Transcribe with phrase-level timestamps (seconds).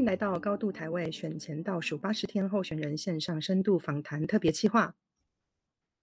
[0.00, 4.94] 迎来到高度台位选前倒数八十天候选人线上深度访谈特别企划。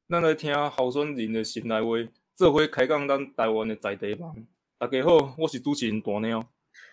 [0.08, 4.46] 咱来听候选人的心内话，做伙开讲咱台湾的在地梦。
[4.78, 6.48] 大家好，我是主持人大鸟。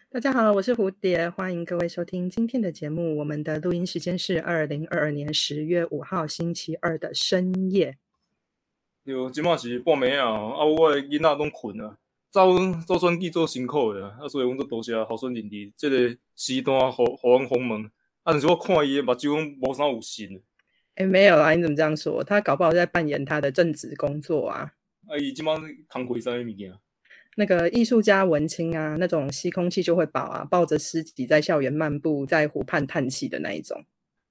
[0.09, 3.19] 大家好，我是蝴蝶，欢迎各位收听今天的节目。
[3.19, 7.99] 我们的录音时间是二零二二年十月五号星期二的深夜。
[9.05, 11.99] 就即马是半暝啊，啊，我的囡仔拢困啊。
[12.35, 12.51] 走
[12.85, 17.85] 做选举做辛苦的啊，所以阮都多谢候选人伫即个时段，互互阮访问。
[18.25, 20.43] 啊，但是我看伊的目睭无啥有神。
[20.97, 22.25] 哎，没有啦，你怎么这样说？
[22.25, 24.73] 他搞不好在扮演他的正职工作啊。
[25.07, 25.55] 啊，伊即马
[25.89, 26.75] 工课啥物物件？
[27.37, 33.85] 那个艺术家文青啊，那种吸空气就会饱啊，抱着尸体在校园漫步，在湖畔叹气的那一种。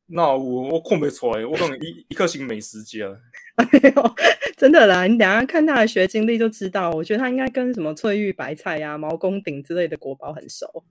[0.08, 3.06] 那我我看不出来，我可能一一颗星美食家。
[3.56, 3.66] 哎
[3.96, 4.16] 呦，
[4.58, 6.92] 真的啦，你等下看他的学经历就知道。
[6.92, 10.84] 我觉得他应该跟什么翠玉白菜呀、毛公鼎之类的国宝很熟。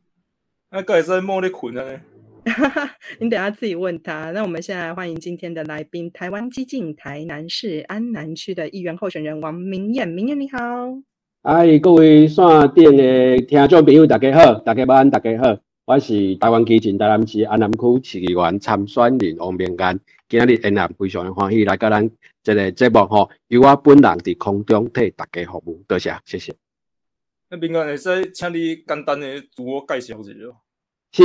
[0.71, 2.01] 那个也在梦里困了呢。
[3.21, 4.31] 你等下自己问他。
[4.33, 10.09] 那我们现在欢迎今天的来宾，台湾激进台南市安南区的议员候选人王明燕。
[10.09, 10.59] 明燕你好。
[11.43, 15.59] 哎，各位线顶的听众朋友，大家好，大家晚安，大家好。
[15.85, 22.09] 我是台湾基进台南市安南区市议员参选人王明安，今日安南非常欢喜来到咱
[22.41, 26.55] 这个节目吼，由我本人伫空中替大家服务，多谢，谢谢。
[27.51, 30.33] 那明安，会使请你简单的自我介绍一下。
[31.11, 31.25] 是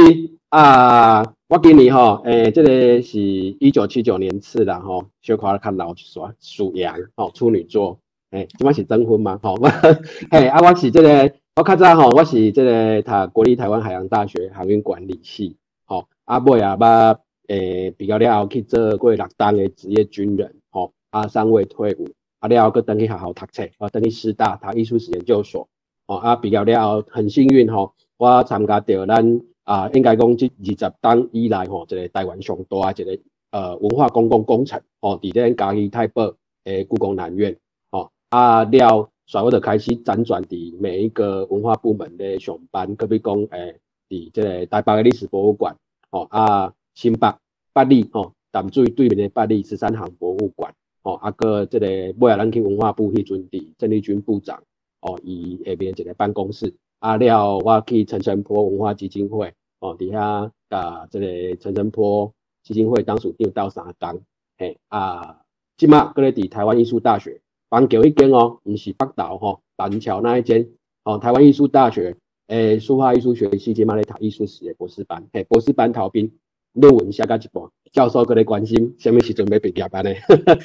[0.50, 8.00] 啊，我今年吼，诶，这个是一九七九年次的吼，小可较老一些，属羊吼，处女座，
[8.31, 9.55] 诶，即摆是征婚嘛，吼，
[10.31, 11.31] 嘿，啊，我是这个。
[11.58, 25.67] 我较早吼，我是即个读国立台湾海洋大学航运管理系，吼，啊尾啊捌诶毕业了后去做过六当诶职业军人，吼，啊三位退伍，啊了后佫等去学校读册，啊等去师大读艺术史研究所，
[26.06, 33.19] 吼，啊毕业了后很幸运吼，我参加着咱啊应该讲即二十当以来吼，一个台湾上大一个
[33.50, 36.35] 呃文化公共工程，吼，伫咧嘉义太保
[36.66, 37.57] 诶故宫南院，
[37.90, 39.09] 吼，啊了。
[39.30, 43.78] 所有的开始辗转伫每一个文化部门咧上班，可比讲诶，
[44.08, 45.76] 伫即个台北嘅历史博物馆，
[46.10, 47.36] 吼啊新北
[47.74, 50.74] 八里吼淡水对面嘅八里十三行博物馆，
[51.04, 54.64] 吼啊个即个尾仔咱去文化部迄阵伫郑丽君部长，
[55.02, 62.34] 哦伊下边一个办公室，啊了我去陈澄波文化基金会，哦伫遐甲即个陈澄波
[62.64, 64.22] 基金会当属长到三工，
[64.58, 65.42] 嘿啊
[65.76, 67.42] 即马搁咧伫台湾艺术大学。
[67.69, 70.67] 板桥一间哦，毋是北岛吼，板桥那一间
[71.03, 72.16] 哦，台湾艺术大学
[72.47, 76.31] 诶，书画艺术学系即马咧读艺术史诶博士班，嘿，博士班逃兵
[76.73, 80.11] 论文写到一半，教授搁咧关心，什么时准备毕业班呢？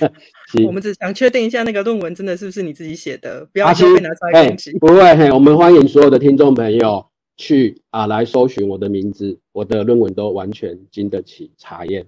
[0.64, 3.44] 我们只想确定一下，那个论文真的是不是你自己写的？
[3.52, 4.78] 不要被拿出来攻击。
[4.78, 7.04] 不会，嘿，我们欢迎所有的听众朋友
[7.36, 12.06] 去啊来搜寻我的名字，我的论文都完全经得起查验。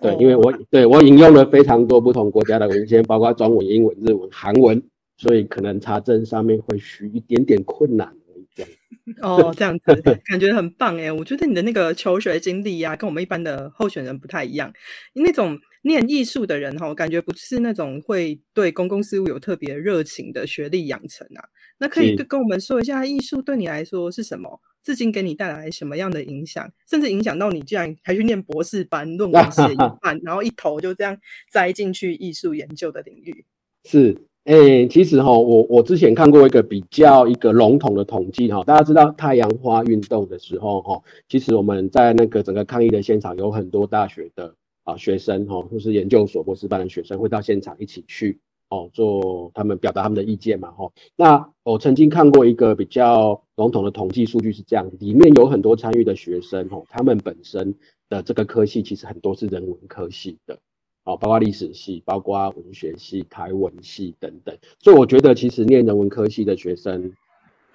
[0.00, 4.82] 对，因为我对我引用了非常多不同国家的文献，包括中文、英文、日文、韩文，
[5.16, 8.14] 所以可能查证上面会需一点点困难。
[9.22, 11.12] 哦，这样子感觉很棒哎！
[11.12, 14.72] 我觉得你的那个求学经历呀，跟我们一般的候选人不太一样。
[15.14, 21.44] 那种念艺术的人哈，感觉不是那种会对公共事务有特别热情的学历养成啊。
[21.78, 24.60] 那可以跟我们说一下，艺术对你来说是什么？
[24.86, 26.70] 至今给你带来什么样的影响？
[26.88, 31.18] 甚至影响到你，居然还去念博士班，论文写一 半，然后一头就这样
[31.50, 33.44] 栽进去艺术研究的领域。
[33.82, 44.54] 是，诶，其实哈，我我之前看过一个比较一个笼统的统计哈，大家知道太阳花运动的时候哈，其实我们在那个整个抗议的现场，有很多大学的
[44.84, 48.38] 啊学生哈，或是研究所博士班的学生会到现场一起去。
[48.68, 50.92] 哦，做他们表达他们的意见嘛，吼。
[51.14, 57.74] 那我曾经看过一个比较笼统的统计数据是这样，里面有很多参与的学生，吼，他们本身
[58.08, 60.58] 的这个科系其实很多是人文科系的，
[61.04, 64.56] 哦，包括历史系、包括文学系、台文系等等。
[64.80, 67.12] 所以我觉得其实念人文科系的学生，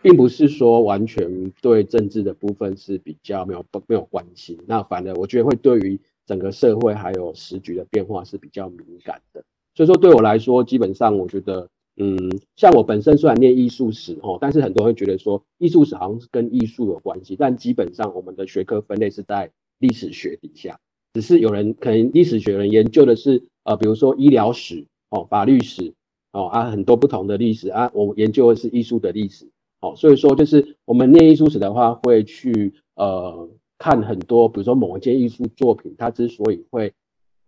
[0.01, 9.41] 并不是说完全对政治的部分是比较没有不没有关系，那反而我觉得会对于整个社会还有时局的变化是比较敏感的。
[9.73, 12.18] 所以说，对我来说，基本上我觉得，嗯，
[12.57, 20.77] 像我本身虽然念艺术史哦，但是很多人会觉得说，艺术史好像是跟艺术有关系，但基本上我们的学科分类是在历史学底下，
[21.13, 25.94] 只是有人可能历史学人研究的是，呃，比如说医疗史哦、法律史
[26.33, 36.91] 哦啊，很多不同的历史啊，我研究的是艺术的历史哦，所以说就是我们念艺术史的话，会去呃看很多，比如说某一件艺术作品，它之所以会。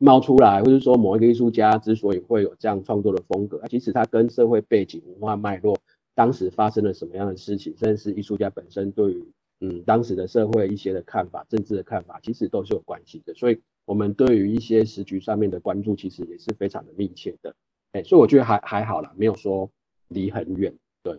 [0.04, 5.78] 冒出来，或者说某一个艺术家之所以会有这样创作的风格，其实他跟社会背景、文化脉络，
[6.14, 9.26] 当时发生了什么样的事情，甚至是艺术家本身对于
[9.62, 13.34] 嗯当时的社会一些的看法、政治的看法，其实都是有关系的。
[13.34, 17.56] 所以，我们对于一些时局上面的关注，其实也是非常的密切的。
[17.94, 19.70] 哎，所以我觉得还还好啦，没有说
[20.10, 20.76] 离很远。
[21.02, 21.18] 对。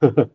[0.00, 0.30] 呵呵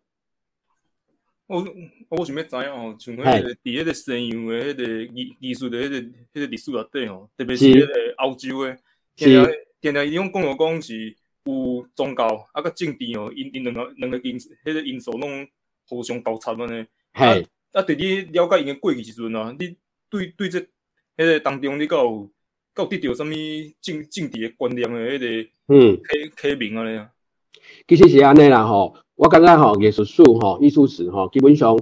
[1.46, 1.62] 我
[2.08, 8.78] 我想要知影吼，像迄个伫迄个西洋的迄个艺艺术的迄个迄个历史内底吼，特别是迄个欧洲的，
[9.14, 15.46] 定定定定伊种讲落讲是有宗教啊，甲政治哦，因因两个两个因迄个因素拢
[15.86, 16.86] 互相交叉安尼。
[17.14, 17.22] 系
[17.72, 19.76] 啊，伫你了解因的过去时阵啊，你
[20.08, 20.66] 对对这迄
[21.26, 22.32] 个当中，你有
[22.76, 23.28] 有得到啥物
[23.82, 27.10] 政政治的观念的迄个嗯，启启明安尼啊？
[27.86, 28.94] 其实是安尼啦吼。
[29.16, 31.78] 我感觉吼，艺术史吼，艺术史吼，基本上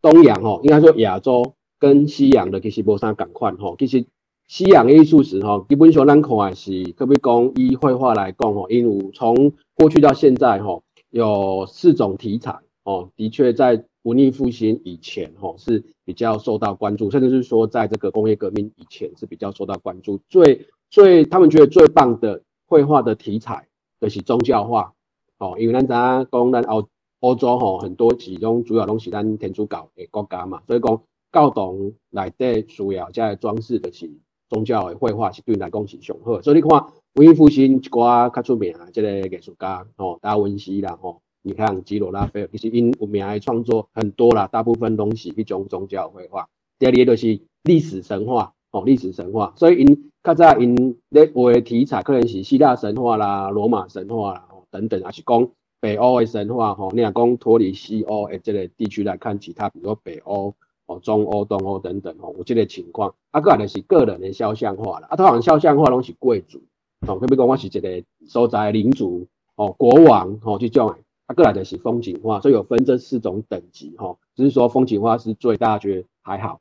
[0.00, 3.76] 东洋吼，应该说亚洲跟西洋的其实无啥共款吼。
[3.78, 4.06] 其实
[4.48, 20.18] 西洋艺术史吼，基本上咱看的是，可比讲以绘画来讲吼，因为从过去到现在吼，有四种题材哦，的确在文艺复兴以前吼是比较受到关注，甚至是说在这个工业革命以前是比较受到关注。
[20.30, 23.68] 最最他们觉得最棒的绘画的题材
[24.00, 24.94] 就是宗教画。
[25.42, 26.86] 哦，因为咱知影讲咱欧
[27.18, 31.02] 欧洲吼很多其中主要拢是咱天主教的国家嘛，所以讲
[31.32, 31.74] 教堂
[32.10, 34.08] 内底主要遮装饰的是
[34.48, 36.40] 宗教的绘画是对来讲是上好。
[36.42, 36.84] 所以你看
[37.14, 46.46] 文艺复兴一寡较出名啊，即个艺术家吼，达文西啦吼，你看基罗拉斐尔，其实因有名的创作很多啦，大部分拢是迄种宗教绘画。
[46.78, 54.48] 第二个就是历史神话，哦，历史神话，所以因较早因咧画的题材可能是希腊神话啦、罗马神话啦。
[54.72, 55.48] 等等，还是讲
[55.80, 60.54] 北欧的神话吼，你若讲脱离西欧诶这个地区来看，其他比如说北欧、
[60.86, 63.14] 哦中欧、东欧等等吼，有这个情况。
[63.30, 66.62] 啊，个人是个人的肖像画啦，啊，通常肖像画拢是贵族，
[67.06, 69.26] 哦，比如讲我是一个所在领主，
[69.56, 70.94] 哦，国王，哦，这种，
[71.26, 76.60] 啊，个人的是风景画，所以有分这四种等级，吼，只是说风景画是最大，觉得还好，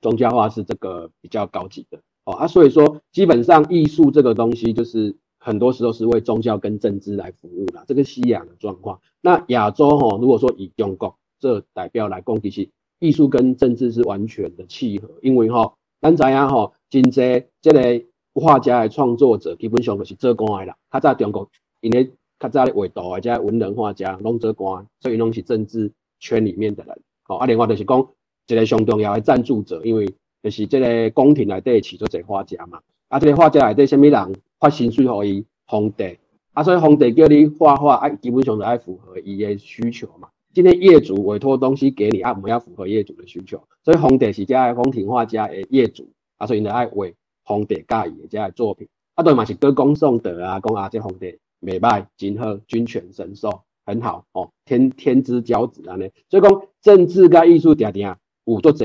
[0.00, 5.16] 宗教画是这个比较高级的，哦，啊，所以说基本上艺术这个东西就是。
[5.44, 8.98] 很多时候是为宗教跟政治来服务的，这个西洋的状况。
[9.20, 18.02] 那亚洲哈，如果说以中国这代表来讲，其实艺术跟政治是完全的契合，因为哈，咱知影哈，真济这个
[18.32, 20.78] 画家的创作者基本上都是做官的啦。
[20.88, 21.50] 他在中国，
[21.82, 26.98] 因为较早的画图或者文人画家拢做官，所以拢是政治圈里面的人。
[27.22, 28.08] 好，啊，另外就是讲
[28.46, 30.08] 一个上重要的赞助者，因为
[30.42, 32.80] 就是这个宫廷内底起做一个画家嘛。
[33.08, 34.34] 啊，这个画家内底什么人？
[34.60, 36.18] 发薪水给伊皇帝，
[36.52, 40.28] 啊，所以皇帝叫你画画，啊，基本上就爱符合伊的需求嘛。
[40.52, 46.08] 今天业主委托东西给你，啊，我们要符合业主的需求，所以皇帝是这宫廷画家的业主，
[46.38, 47.14] 啊，所以就爱为
[47.44, 48.88] 皇帝介意的这作品。
[49.14, 56.08] 啊，对嘛是歌功颂德啊，讲啊，这皇帝美拜今后君权神授，很好哦，天天之骄子啊呢。
[56.30, 58.14] 所以讲政治跟艺术定定
[58.44, 58.84] 有多者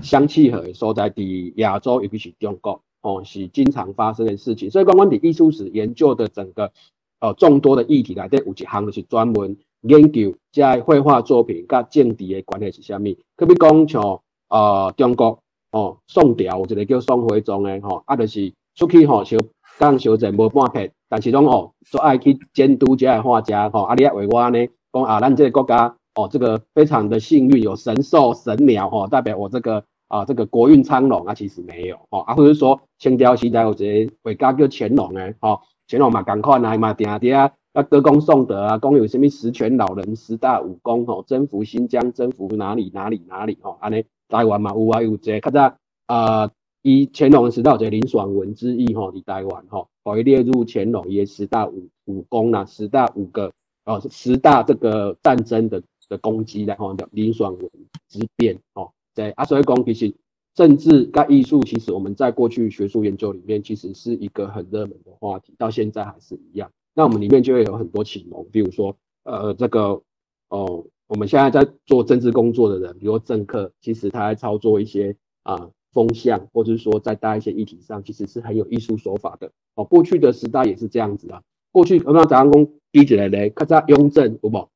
[0.00, 2.82] 相契合的所在，伫亚洲尤其是中国。
[3.02, 6.70] 哦，是经常发生的事情，所以讲，我伫艺术史研究的整个
[7.18, 13.18] 呃众多的议题来底，有一项是专门研究在绘画作品甲政治的关系是虾米。
[13.36, 15.40] 可比讲像呃中国
[15.72, 19.36] 哦宋朝有一个叫宋徽宗的吼，啊就是出去吼小
[19.80, 29.82] 讲小镇无半撇，但是拢哦就爱去监督这个画家吼，啊你爱为我呢讲啊，咱这个国家哦这个非常的幸运，有神兽神鸟吼，代表我这个。
[30.12, 45.76] 啊，这个国运昌隆啊，其实没有哦，啊，或者说清朝时代有一个伟家叫乾隆诶，哦，乾隆嘛赶快啊，嘛定定啊，要歌功颂德啊，讲有什么十全老人、十大武功哦，征服新疆、征服哪里哪里哪里哦，安尼台湾嘛有啊有这，较早
[46.08, 46.50] 啊，
[46.82, 53.50] 以乾隆时代有个林爽文之意吼，伫台湾吼，可以列入乾隆爷十大武武功啦，十大五个
[53.86, 57.70] 哦，十大这个战争的的攻击然后叫林爽文
[58.10, 58.90] 之变哦。
[59.14, 60.14] 对啊，所以讲其实
[60.54, 66.70] 政治跟艺术，其实我们在过去学术研究里面，其实是一个很热门的话题，到现在还是一样。
[66.94, 70.02] 那我们里面就会有很多启蒙，比如说呃这个
[70.48, 79.50] 哦，我们现在在做政治工作的人，比如说政客，其实他在操作一些啊风向，或者是说在搭一些议题上，其实是很有艺术手法的。
[79.74, 81.42] 哦，过去的时代也是这样子啊。
[81.70, 84.68] 过去我们早上讲比起来咧，较早雍正有无？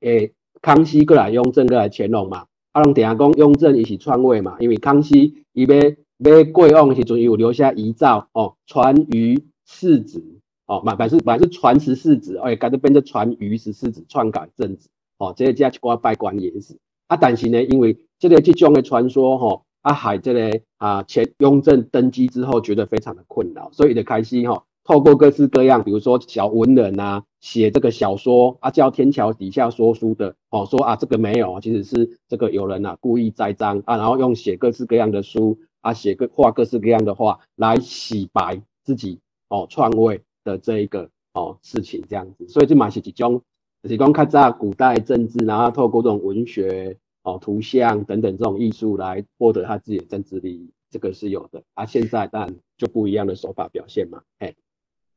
[0.00, 2.47] 诶，康熙过来，雍正过来，乾隆嘛。
[2.78, 10.22] 啊，人定下讲雍正伊是篡位嘛，因为康熙伊要要过往时阵，有留下遗诏哦，传于世子
[10.66, 43.42] 哦，嘛本是本是传十四子，哎，改做变成传于十四子篡改政治哦，这个加一寡拜官也是啊，但是呢，因为这个这种的传说吼，啊，海这个啊前雍正登基之后觉得非常的困扰，所以就开始吼透过各式各样，比如说小文人啊，写这个小说啊，叫天桥底下说书的哦，说啊这个没有，其实是这个有人啊故意栽赃啊，然后用写各式各样的书啊，写个画各式各样的画来洗白自己哦篡位的这一个哦事情这样子，所以这嘛是一种，
[43.82, 51.84] 就是讲看在古代政治，然后透过这种文学哦图像等等这种艺术来获得他自己的政治利益，这个是有的啊。
[51.84, 54.54] 现在当然就不一样的手法表现嘛，哎。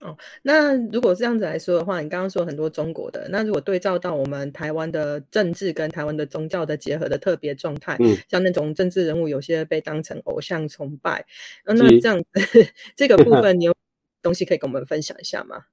[0.01, 11.23] 哦，那如果这样子来说的话，你刚刚说很多中国的，那如果对照到我们台湾的政治跟台湾的宗教的结合的特别状态，嗯，像那种政治人物有些被当成偶像崇拜，
[11.65, 12.25] 那这样子
[12.97, 13.75] 这个部分，你有
[14.23, 15.65] 东西可以跟我们分享一下吗？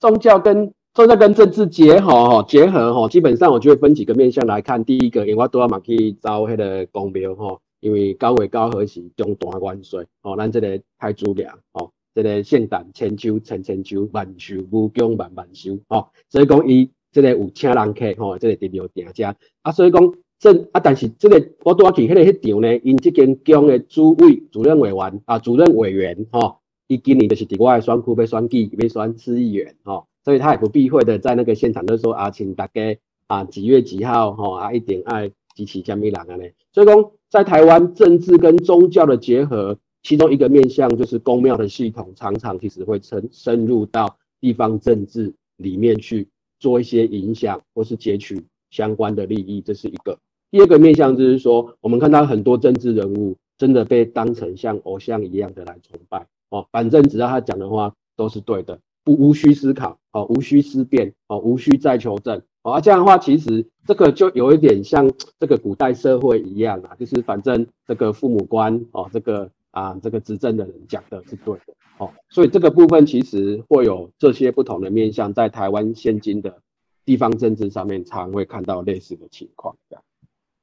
[0.00, 4.84] 宗教跟宗教跟政治结合哈，结合哈，基本上我就会分几个面向来看。
[4.84, 11.92] 第一个，因为都要嘛去招迄个公庙哈，因为九月九号是中大元岁，哦，咱这个太主良哦。
[12.14, 32.98] 这个圣诞千秋千千秋，万寿无疆万万寿，吼，所以讲伊这个有请人客，吼，这个特别有定价啊，所以讲这啊，但是这个我拄啊去迄个迄场呢，因这间宫的主委、主任委员啊、主任委员，吼，伊今年就是伫我的选区要选举，要选市议员，吼，所以他也不避讳的在那个现场就说啊，请大家
[33.28, 39.78] 啊几月几号，吼啊一定爱支持虾米人啊咧，所以讲在台湾政治跟宗教的结合。
[40.02, 46.26] 其中一个面向就是公庙的系统，常常其实会深深入到地方政治里面去
[46.58, 50.18] 做一些影响，或是截取相关的利益，这是一个。
[50.50, 69.50] 第二个面向就是说，我们看到很多政治人物真的被当成像偶像一样的来崇拜哦，反正只要他讲的话都是对的，不无需思考哦，无需思辨哦，无需再求证哦，这样的话其实这个就有一点像这个古代社会一样啊，就是反正这个父母官哦，这个。
[69.70, 76.60] 啊，这个执政的人讲的是对的，哦，所以这个部分其实会有这些不同的面向，在台湾现今的
[77.04, 80.04] 地方政治上面，常会看到类似的情况，这样，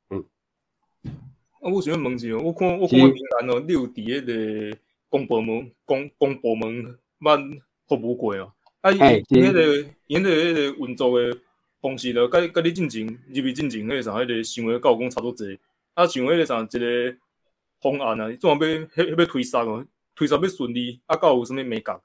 [0.10, 0.26] 嗯。
[1.62, 4.26] 啊，我想问一下，我看我看闽南哦，你有伫迄
[4.72, 8.52] 个公部门、公公部门捌服务过哦？
[8.82, 11.38] 啊，伊迄个伊迄个迄个运作的
[11.80, 15.58] 方式了，甲甲你进前入去进前迄个啥，迄个想法甲我讲差不多济，
[15.94, 17.18] 啊，像迄个啥一个。
[17.82, 22.00] 方案啊，总要要要推上哦，推上要顺利，啊，到有什物美感？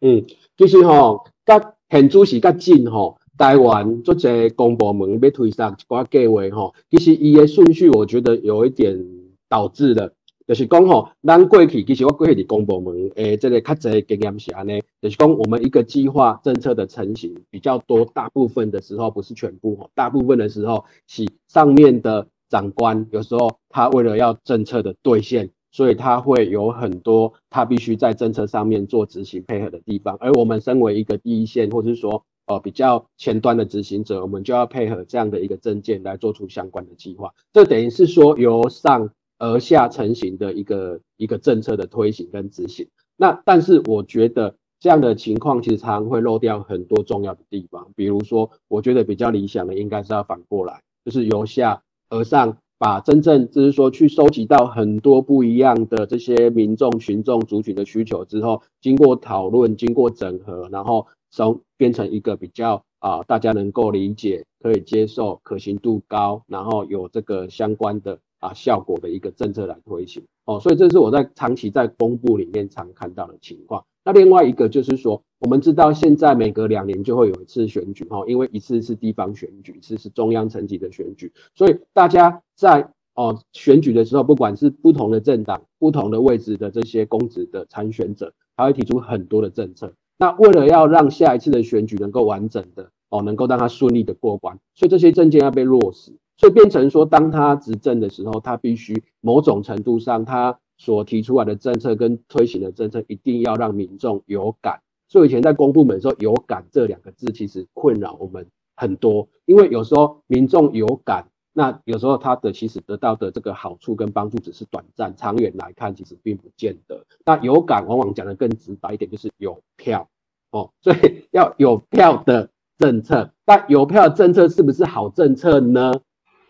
[0.00, 0.24] 嗯，
[0.58, 9.02] 其实吼，甲现主是较近吼，台湾做者公部门要推上一寡计划吼，其实伊的顺序我觉得有一点
[9.48, 10.12] 导致的，
[10.46, 22.28] 就是讲吼，咱过去其实我过去伫公部门诶，这个较侪经验是安尼，就是讲我们一个计划政策的成型比较多，大部分的时候不是全部吼，大部分的时候是上面的。
[22.48, 37.34] 长官有时候他为了要政策的兑现，所以他会有很多他必须在政策上面做执行配合的地方，而我们身为一个第一线或者是说呃比较前端的执行者，我们就要配合这样的一个证件来做出相关的计划。
[37.52, 42.88] 这等于是说由上而下成型的一个一个政策的推行跟执行。
[43.16, 51.82] 那但是我觉得这样的情况其实常常会漏掉很多重要的地方，比如说我觉得比较理想的应该是要反过来，就是由下。
[52.08, 70.22] 而上，把真正就是说去收集到很多不一样的这些民众群众族群的需求之后，经过讨论，经过整合，然后从变成一个比较啊大家能够理解、可以接受、可行度高，然后有这个相关的啊效果的一个政策来推行。
[70.44, 73.84] 哦，所以这是我在长期在公布里面常看到的情况。
[74.06, 89.92] 那另外一个就是说，我们知道现在每隔两年就会有一次选举，哈，因为一次是地方选举，一次是中央层级的选举，所以大家在哦选举的时候，不管是不同的政党、不同的位置的这些公职的参选者，他会提出很多的政策。
[90.16, 100.60] 那为了要让下一次的选举能够完整的哦，能够让他顺利的过关，所以这些政见要被落实，所以变成说，当他执政的时候，他必须某种程度上他。
[100.78, 104.80] 所提出来的政策跟推行的政策，一定要让民众有感。
[105.08, 109.28] 所以以前在公部门说“有感”这两个字，其实困扰我们很多。
[109.44, 117.06] 因为有时候民众有感，那有时候他的其实得到的这个好处跟帮助只是短暂，长远来看其实并不见得。
[117.24, 120.08] 那有感往往讲的更直白一点，就是有票
[120.50, 120.70] 哦。
[120.82, 125.92] 所以要有票的政策，但有票政策是不是好政策呢？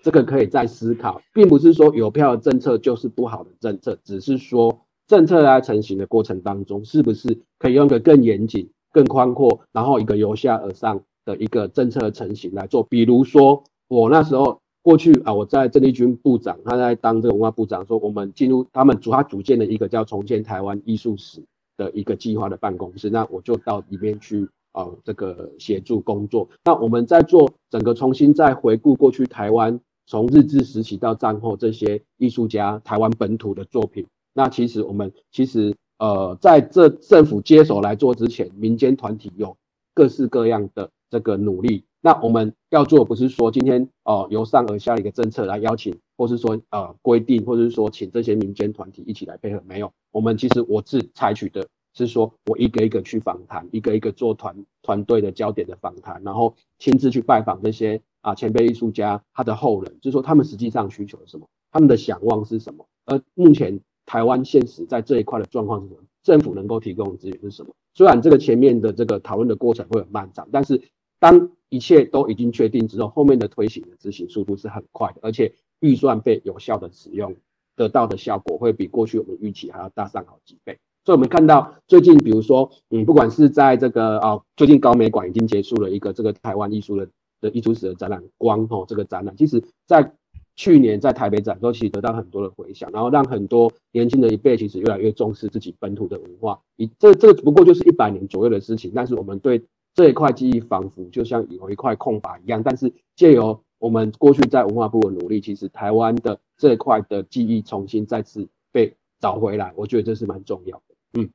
[0.07, 12.85] 这个可以再思考，并不是说邮票的政策就是不好的政策，只是说政策在成型的过程当中，是不是可以用个更严谨、更宽阔，然后一个由下而上的一个政策的成型来做。
[12.85, 21.43] 比如说，我那时候过去啊，我在郑丽君部长，他在当这个文化部长，说我们进入他们主他组建的一个叫重建台湾艺术史
[21.77, 26.49] 的一个计划的办公室，那我就到里面去啊，这个协助工作。
[26.65, 34.07] 那我们在做整个重新再回顾过去台湾从日治时期到战后这些艺术家台湾本土的作品。
[34.33, 39.57] 那其实我们其实呃在这政府接手来做之前，民间团体有
[39.95, 41.85] 各式各样的这个努力。
[42.03, 49.91] 那我们要做不是说今天哦由上而下的一个政策来邀请，或是说呃规定，或者是说请这些民间团体一起来配合，没有。
[50.13, 63.81] 我们其实我是采取的是说我一个一个去访谈，一个一个做团团队的焦点的访谈，然后亲自去拜访这些啊前辈艺术家他的后人，就是说他们实际上需求是什么，他们的想望是什么，而目前。
[64.09, 66.01] 台湾现实在这一块的状况是什么？
[66.23, 67.75] 政府能够提供的资源是什么？
[67.93, 70.81] 虽然这个前面的这个讨论的过程会很漫长，但是
[71.19, 77.35] 当一切都已经确定之后，后面的推行的执行速度是很快的，而且预算被有效的使用，
[77.75, 80.79] 得到的效果会比过去我们预期还要大上好几倍。
[81.05, 87.09] 所以，我们看到最近，比如说，嗯，不管是在这个啊，最近高美馆已经结束了一个这个台湾艺术的
[87.47, 90.13] 的艺术史的展览，光哦，这个展览，其实在。
[90.59, 96.59] 去年在台北展都其实得到很多的回响，然后让很多年轻的一辈其实越来越重视自己本土的文化。
[96.77, 99.63] 以这这不过就是一百年左右的事情，但是我们对
[99.95, 102.63] 这一块记忆仿佛就像有一块空白一样。
[102.63, 111.21] 但是借由我们过去在文化部的努力，其实台湾的这一块的记忆重新再次被找回来，我觉得这是蛮重要的。
[111.21, 111.29] 嗯，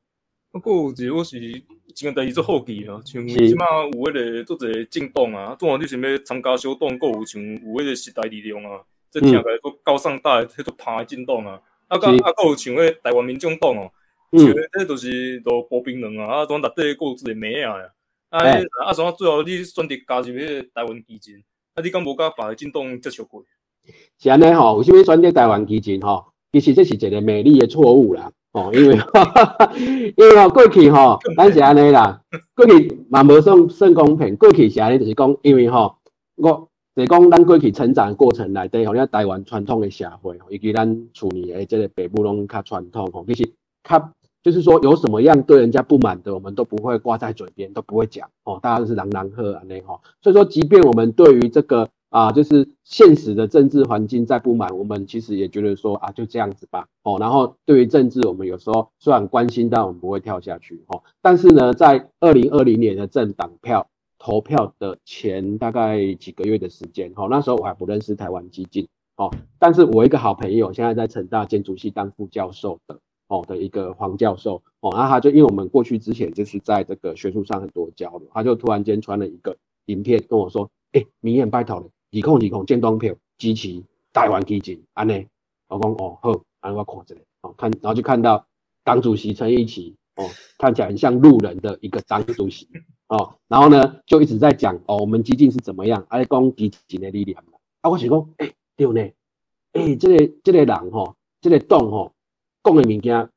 [0.51, 1.37] 不过如果是
[1.95, 8.81] 真个第二做好奇啊，像起码有迄个做者进动啊，做完你想要参加小动，够有像有迄个时代力量啊。
[9.09, 13.91] 这听起来都高上大，迄种爬进动啊，啊个啊个有像迄台湾民众党哦，
[14.31, 17.75] 像迄都是都薄冰人啊，啊种内底个自己名啊，
[18.29, 18.39] 啊
[18.85, 23.43] 啊什么最后你选择加入迄个台湾基金，啊你敢无甲别个进动接触过？
[24.17, 26.25] 是安尼吼，为啥物选择台湾基金吼？
[26.53, 28.95] 其实这是一个美丽的错误啦，哦，因为
[30.17, 32.21] 因为吼过去吼， 咱是安尼啦，
[32.55, 35.95] 过去嘛无算算公平，过去是安尼就是讲，因为吼
[36.35, 36.67] 我就。
[36.93, 43.49] 是讲咱过去成长的过程内底，吼，咱台湾传统的社会，以及咱处理的即个北部拢较传统，吼，其实
[43.81, 44.11] 较
[44.43, 50.01] 就是说有什么样对人家不满的，我们都不会挂在嘴边，都不会讲，哦，大家都是朗朗喝安尼吼。
[50.21, 57.17] 所以说，即便我们对于这个啊，就是现实的政治环境再不满，我们其实也觉得说啊，就这样子吧，哦。
[57.19, 61.03] 然后对于政治，我们有时候虽然关心，但我们不会跳下去，吼。
[61.23, 63.87] 但是呢，在二零二零年的政党票。
[64.23, 85.23] 投票的前大概几个月的时间，哦，那时候我还不认识台湾激进，哦，但是我一个好朋友现在在成大建筑系当副教授的，哦的一个黄教授，哦，然后他就因为我们过去之前就是在这个学术上很多交流，他就突然间传了一个影片跟我说，哎，明眼拜托了，二控二控建东票支持台湾基金，安呢，
[85.69, 88.45] 我讲哦好，安我看这个，哦看，然后就看到
[88.83, 90.25] 党主席陈义奇，哦，
[90.57, 92.67] 看起来很像路人的一个党主席。
[93.07, 97.43] 哦，然后呢，就一直在讲哦，我们激进是怎么样，还讲基金的力量
[97.81, 99.01] 啊，我想讲，哎，对呢，
[99.73, 102.13] 哎，这个这个人吼，这个洞吼，
[102.63, 103.29] 讲的物件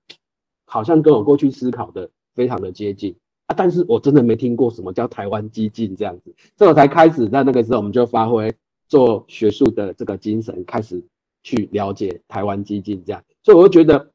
[0.65, 8.55] 好像跟我过去思考的非常的接近啊，但是我真的没听过什么叫台湾激进这样子，所以我才开始在那个时候，我们就发挥
[8.95, 11.03] 做学术的这个精神，开始
[11.43, 14.13] 去了解台湾激进这样，所以我就觉得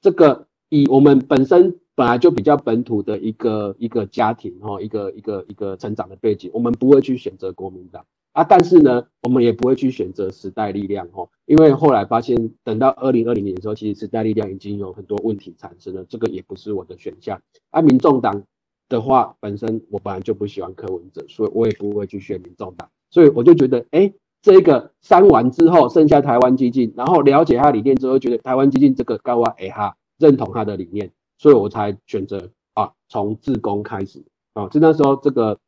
[0.00, 1.78] 这个以我们本身。
[1.96, 17.82] 本来就比较本土的一个一个家庭哈，一个一个一个成长的背景，我们不会去选择国民党啊，但是呢，我们也不会去选择时代力量哈，因为后来发现，等到二零二零年的时候，其实时代力量已经有很多问题产生了，这个也不是我的选项啊。
[17.82, 18.44] 民众党
[18.88, 31.10] 的话，本身我本来就不喜欢柯文哲，所以我也不会去选民众党，所以我就觉得，哎，这个删完之后，剩下台湾激进，然后了解他理念之后，觉得台湾激进这个高啊，哎哈，认同他的理念。
[31.38, 35.58] 所以我才选择啊，从自工开始啊，就那时候这个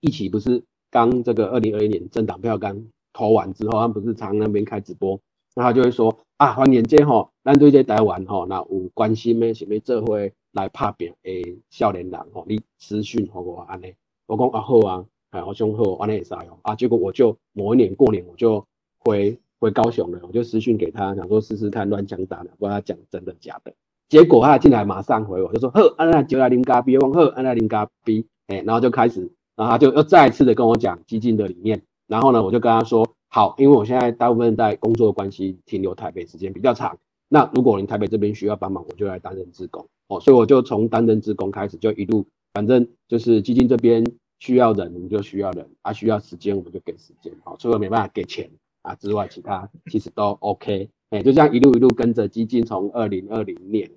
[0.00, 2.80] 一起不是刚这个二零二一年政党票刚
[3.12, 5.20] 投完之后，他们不是常那边开直播，
[5.56, 13.92] 那他就会说啊，欢迎这吼，咱对这台湾吼，那有关心的，想要这回来拍片诶少年人吼，你私讯给我安尼，
[14.26, 18.64] 我讲啊好啊，哎好兄好，安尼也使哦啊，结果我就某一年过年我就
[18.98, 23.72] 回回高雄了，我就私讯给他，想说试试看乱讲打的，不知他讲真的假的。
[24.08, 29.20] 结果他进来马上回我，就说：“呵，安娜九来零咖啡，我呵，安娜零咖啡。”哎，然后就开始，
[29.54, 31.80] 然后他就又再次的跟我讲基金的理念。
[32.08, 39.86] 然后呢，我就跟他说：“好，因为我现在大部分在工作关系停留台北时间比较长，那如果你台北这边需要帮忙，我就来担任职工。
[40.08, 44.04] 哦，所以我就从担任职工开始，就一路，反正就是基金这边
[44.40, 47.32] 需要人，我们就需要人；啊，需要时间，我们就给时间。
[47.44, 48.50] 好，除了没办法给钱
[48.82, 50.90] 啊之外，其他其实都 OK。
[51.10, 53.88] 哎，就这样一路一路跟着基金，从二零二零年。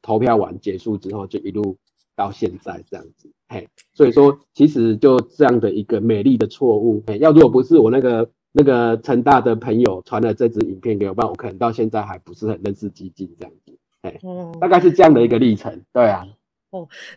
[0.00, 1.76] 投票完结束之后就一路
[2.16, 16.26] 到现在这样子，嘿，所以说其实就这样的一个美丽的错误，哎，要如果不是我那个那个成大的朋友传了这支影片给我，不然我可能到现在还不是很认识基金这样子，嘿，哦大概是这样的一个历程，对啊，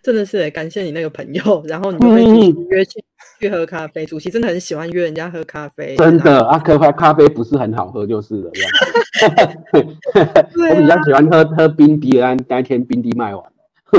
[0.02, 3.04] 真的是耶感谢你那个朋友，然后你就被主席约去、
[3.40, 8.52] 去喝咖啡，主席真的很喜欢约人家喝咖啡，真的啊，可咖啡不是很好喝就是了，
[9.74, 13.52] 我比较啊喜欢喝喝冰滴，但那一天冰滴卖完了。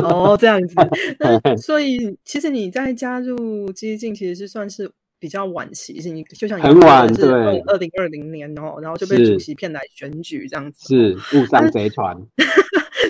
[0.02, 0.74] 哦，这样子。
[1.18, 10.86] 那 所以其实你在加入激进，其实是算是比较晚期，是你就像你很晚是对二零二零年哦，然后就被主席骗来选举这样子。
[10.88, 12.14] 是误上贼船，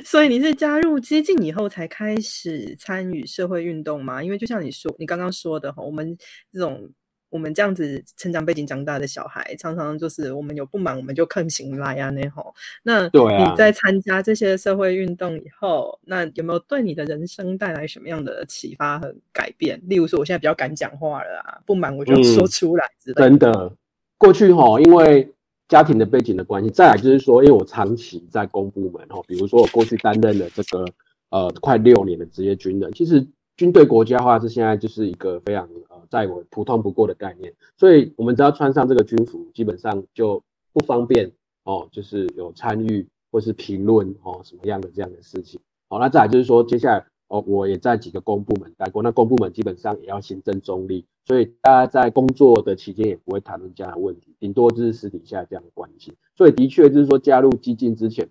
[0.06, 4.22] 所以你是加入激进以后才开始参与社会运动吗？
[4.22, 6.16] 因为就像你说，你刚刚说的哈，我们
[6.52, 6.88] 这种
[7.28, 12.54] 我们这样子成长背景长大的小孩，常常就是我们有不满，我们就抗行来啊那吼。
[12.84, 19.82] 那对啊你在参加这些社会运动以后，那有没有对你的人生带来什么样的启发和改变？
[19.88, 23.22] 例如说，我现在比较敢讲话了啊，不满我就嗯说出来之类的。
[23.22, 23.72] 真的。
[24.18, 25.28] 过去哈，因为
[25.68, 30.84] 家庭的背景的关系，再来就是说，因为我长期在公部门哈，比如说我过去担任了这个
[31.30, 33.26] 呃快六年的职业军人，其实
[33.56, 41.32] 军队国家化是现在就是一个非常呃在我普通不过的概念，所以我们只要穿上这个军服，基本上就不方便
[41.64, 45.58] 哦，就是有参与或是评论哦什么样的这样的事情。
[45.88, 56.14] 好，那再来就是说，接下来哦，我也在几个公部门待过，那公部门基本上也要行政中立，所以大家在工作的期间也不会谈论这样的问题，顶多就是私底下这样的关系。
[56.36, 58.28] 所以的确就是说，加入激进之前，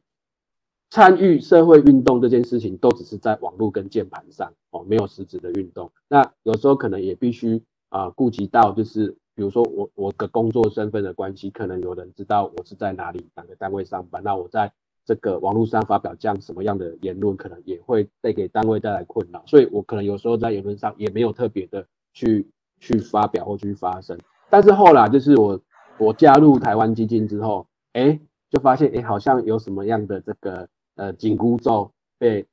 [0.90, 5.92] 参与社会运动这件事情，都只是在网络跟键盘上哦，没有实质的运动。
[6.08, 14.72] 那有时候可能也必须啊、顾及到，就是比如说我我的工作身份的关系，可能有人知道我是在哪里哪个单位上班，那我在
[15.06, 22.48] 这个网络上发表这样什么样的言论，可能也会带给单位带来困扰，所以我可能有时候在言论上也没有特别的去
[22.80, 24.18] 去发表或去发声。
[24.50, 25.60] 但是后来就是我
[25.98, 32.46] 我加入台湾基金之后，哎，就发现哎好像有什么样的这个呃紧箍咒被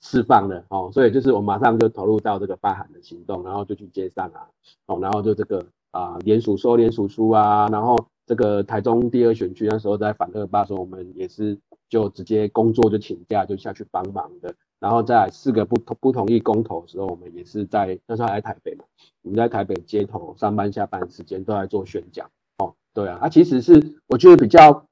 [0.00, 4.48] 释放了哦，所以就是我马上就投入到这个发函的行动，然后就去街上啊，
[4.86, 11.56] 哦，然后就这个啊联署收联署书啊，然后这个台中第二选区那时候在反二八的时候，我们也是
[11.92, 18.84] 就直接工作就请假就下去帮忙的，然后在四个不同不同意公投的时候，我们也是在那时候还在台北嘛，
[19.20, 22.30] 我们在台北街头上班下班时间都在做宣讲。
[22.56, 24.86] 哦，对啊，啊其实是我觉得比较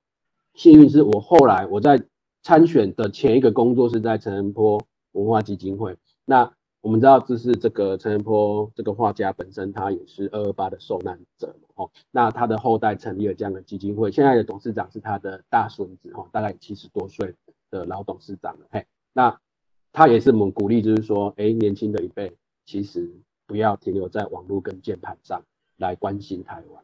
[0.53, 2.03] 幸运，是我后来我在
[2.43, 17.35] 参选的前一个工作是在陈仁波文化基金会，那我们知道就是这个陈仁波这个画家本身他也是二二八的受难者，哦，那他的后代成立了这样的基金会，现在的董事长是他的大孙子，哦，大概七十多岁
[17.71, 19.39] 的老董事长了，嘿，那
[19.93, 23.11] 他也是我们鼓励，就是说，哎，年轻的一辈其实
[23.47, 25.43] 不要停留在网络跟键盘上
[25.77, 26.83] 来关心台湾，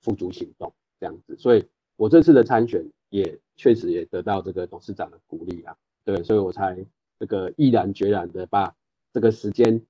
[0.00, 6.86] 付诸行动这样子，所以我这次的参选也确实也得到这个董事长的鼓励啊，对，所以我才
[7.18, 8.74] 这个毅然决然的把
[9.16, 9.80] 这个时间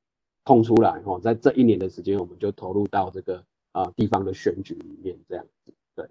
[0.45, 6.07] 空出来，哦，在这一年的时间，我们就投入到这个啊、地方的选举里面这样子，对，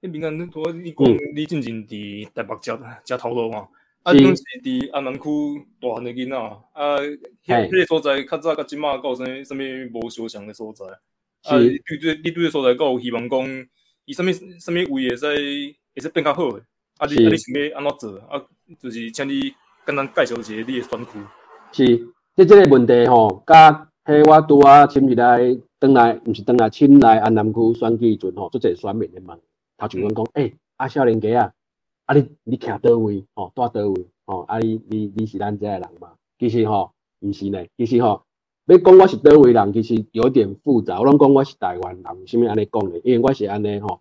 [0.00, 2.70] 迄民间拄你讲你进前伫台北食
[3.04, 3.68] 食头路嘛，
[4.04, 5.28] 啊，你拢是伫安南区
[5.80, 10.86] 大汉的囡仔，啊，迄嘿迄个所在较早甲即马有啥物啥物无相像的所在，
[11.50, 13.68] 啊，你对对你对个所在，敢有希望讲
[14.04, 15.26] 伊啥物啥物位会使
[15.96, 16.62] 会使变较好诶，
[16.98, 18.18] 啊，你啊你想要安怎做？
[18.28, 18.40] 啊，
[18.78, 19.52] 就是请你
[19.84, 21.10] 简单介绍一下你的选区。
[21.72, 21.86] 是，
[22.34, 29.38] 即这个问题吼，甲迄我拄啊亲日来转来，毋是转来亲来安南区选举阵吼，做者选民咧问，
[29.78, 31.52] 头前阮讲，诶、啊少年家啊，
[32.06, 36.10] 啊你你徛倒位吼，住倒位吼，啊你你你是咱遮个人嘛？
[36.38, 38.22] 其实吼，毋是呢，其实吼，
[38.66, 40.98] 要讲我是倒位人，其实有点复杂。
[40.98, 43.00] 我拢讲我是台湾人，為什物安尼讲呢？
[43.04, 44.00] 因为我是安尼吼，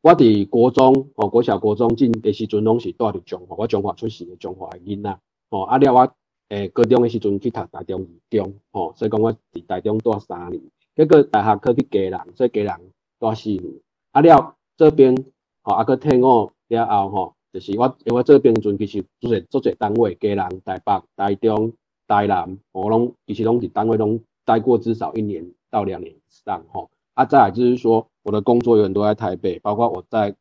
[0.00, 5.18] 我伫國中吼，国小國中進的時陣攏是住伫中華，我中華出世的中華的囡仔
[5.50, 6.14] 吼，啊了我。
[6.50, 10.60] 诶高中嘅時陣去读台中二中，吼、所以讲我伫台中住三年，
[10.96, 12.80] 結果大学去嘉南，所以嘉南
[13.20, 13.72] 住四年。
[14.10, 15.14] 啊了这边，
[15.62, 21.72] 吼、啊，啊，佮退伍了后，吼、就是我因为我這邊陣其实做做者單位，家人、台北、台中、
[22.08, 30.34] 台南，我拢其实拢伫单位拢待过至少一年到两年以上，吼、啊，再來就是说，我的工作有很多在台北，包括我在，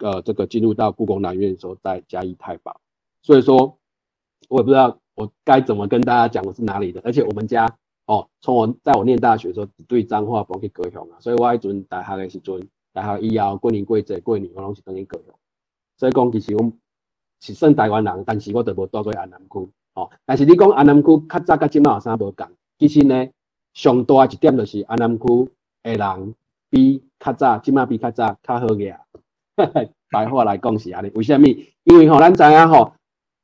[0.00, 2.80] 呃，这个进入到故宫南院的时候，在嘉义太保，
[3.22, 3.78] 所以说，
[4.48, 4.98] 我也不知道。
[5.18, 7.00] 我该怎么跟大家讲我是哪里的？
[7.04, 7.68] 而且我们家
[8.06, 15.34] 哦，从我在我念大学的时候，對彰化幫去隔雄啊，所以我迄陣大学的時陣，大學以后过年过节过年我攏是等于隔雄。
[15.96, 16.72] 所以讲其实我
[17.40, 22.46] 是算台湾人，但是我都无住过安南区，哦，但是你讲安南区较早甲即卖有啥无共？
[22.78, 23.26] 其实呢，
[23.74, 25.50] 上大一点就是安南区
[25.82, 26.34] 的人
[26.70, 29.00] 比较早，即卖比较早较好个啊。
[30.10, 31.48] 白话来讲是安尼，为什么？
[31.82, 32.92] 因为吼，咱知影吼，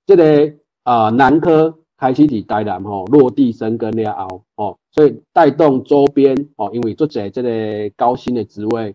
[0.06, 0.54] 这个
[0.85, 8.94] 啊南科开始伫台南吼落地生根了后，吼，所以带动周边哦，因为做者这个高薪的职位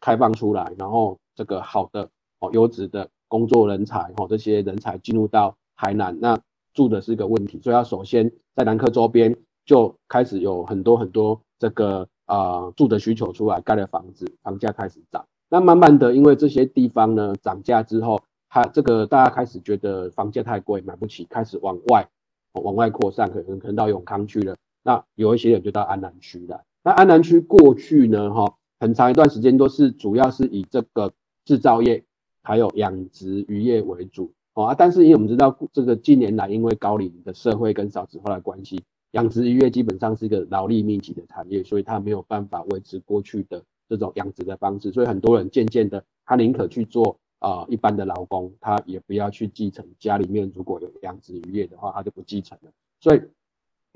[0.00, 2.08] 开放出来，然后这个好的
[2.40, 6.38] 哦优质的工作人才吼，这些人才进入到台南，那
[6.74, 15.24] 住的是一个问题，所以要首先在南科周边就开始有很多很多这个啊住的需求出来，盖了房子房价开始涨。
[15.48, 18.20] 那慢慢的，因为这些地方呢涨价之后，
[18.54, 22.06] 它这个大家开始觉得房价太贵，买不起，开始往外
[22.52, 24.54] 往外扩散，可能可能到永康区了。
[24.82, 26.62] 那有一些人就到安南区了。
[26.84, 31.10] 那安南区过去呢，哈，很长一段时间都是主要是以这个
[31.46, 32.04] 制造业
[32.42, 43.62] 还有养殖渔业为主，啊，但是因为我们知道这个近年来因为高龄的社会跟少子化的关系，养殖渔业基本上是一个劳力密集的产业，所以它没有办法维持过去的。
[43.88, 52.70] 这种养殖的方式，所以很多人渐渐的，他宁可去做啊一般的劳工，他也不要去继承家里面如果有养殖渔业的话，他就不继承了。
[53.00, 53.20] 所以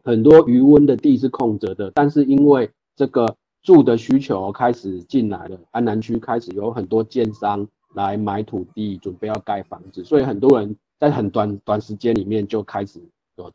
[0.02, 13.00] 很多渔温的地是空着的，但是因为这个住的需求开始进来了，安南区开始有很多建商来买土地，准备要盖房子，所以很多人在很短短时间里面就开始
[13.36, 13.50] 有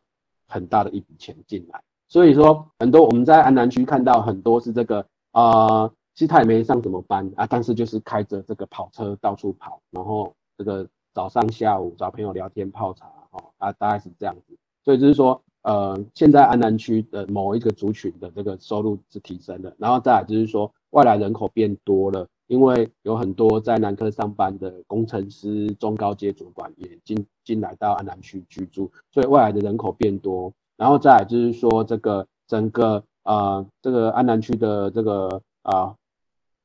[0.48, 1.82] 很大的一笔钱进来。
[2.08, 5.90] 所以说很多我们在安南区看到很多是这个啊。
[6.14, 14.54] 其实他也没上什么班啊，但是就是开着这个跑车到处跑，然后这个早上下午找朋友聊天泡茶，哦啊大概是这样子。
[14.84, 35.94] 所以就是说，呃，现在安南区的某一个族群的这个收入是提升的，然后再来就是说外来人口变多了，因为有很多在南科上班的工程师、中高阶主管也进进来到安南区居住，所以外来的人口变多，然后再来就是说这个整个啊这个安南区的这个啊。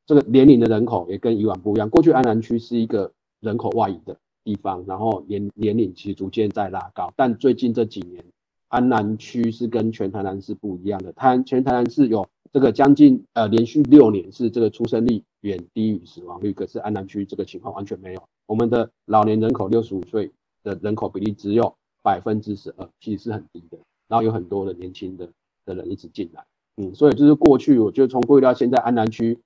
[0.08, 1.90] 这个年龄的人口也跟以往不一样。
[1.90, 7.14] 过去安南区是一个人口外移的地方，然后年年龄其实逐渐在拉高。
[7.18, 8.24] 但最近这几年，
[8.70, 11.12] 安南区是跟全台南市不一样的。
[11.12, 18.24] 它全台南市有这个将近呃连续六年是这个出生率远低于死亡率，可是安南区这个情况完全没有。
[18.46, 20.32] 我们的老年人口六十五岁
[20.64, 23.78] 的人口比例只有百分之十二，其实是很低的。
[24.08, 25.28] 然后有很多的年轻的
[25.66, 26.46] 的人一直进来，
[26.78, 29.38] 嗯，所以就是过去我觉得从过去到现在安南区。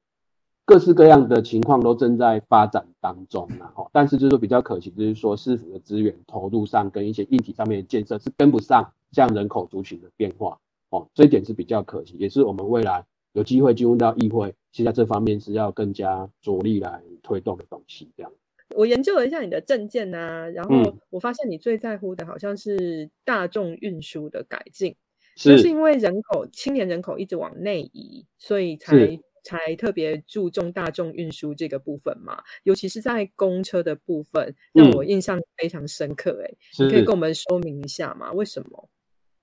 [0.64, 10.58] 各式各样的情况都正在发展当中然后，但是就是说比较可惜，就是说市府的资源投入上跟一些硬体上面的建设是跟不上这样人口族群的变化，
[10.92, 18.10] 哦，这一点是比较可惜，也是我们未来有机会进入到议会，其实在这方面是要更加着力来推动的东西。
[18.16, 18.32] 这样，
[18.76, 24.96] 我研究了一下你的证件呐，然后我发现你最在乎的好像是大众运输的改进，
[25.36, 29.20] 就是因为人口青年人口一直往内移，所以才。
[29.44, 36.44] 才特别注重大众运输这个部分嘛，尤其是在公车的部分，让我印象非常深刻。
[36.46, 38.32] 哎，你可以跟我们说明一下吗？
[38.34, 38.90] 为什么？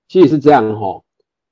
[0.07, 1.03] 其实是这样哈，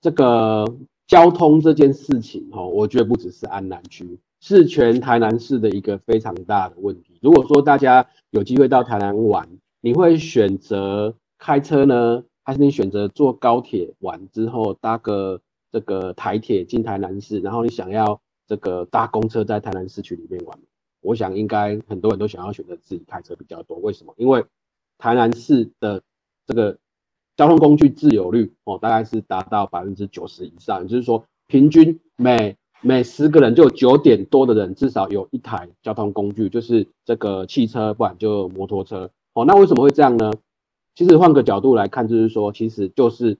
[0.01, 0.65] 这个
[1.09, 7.19] 交通这件事情哈，我觉得不只是安南区，是全台南市的一个非常大的问题。
[7.21, 9.49] 如果说大家有机会到台南玩，
[9.81, 15.41] 你会选择开车呢，还是你选择坐高铁玩之后搭个
[15.73, 18.21] 这个台铁进台南市，然后你想要？
[18.47, 20.59] 这个搭公车在台南市区里面玩，
[21.01, 23.77] 我想应该很多人都想要选择自己开车比较多。
[23.79, 24.15] 为什么？
[24.17, 24.45] 因为
[24.99, 26.03] 台南市的
[26.47, 26.79] 这个
[27.37, 39.45] 交通工具自有率哦，大概是达到百分之九十以上，就是说，平均每每十个人就九点多的人至少有一台交通工具，就是这个汽车，不然就摩托车哦。
[39.45, 40.33] 那为什么会这样呢？
[40.95, 43.37] 其实换个角度来看，就是说，其实就是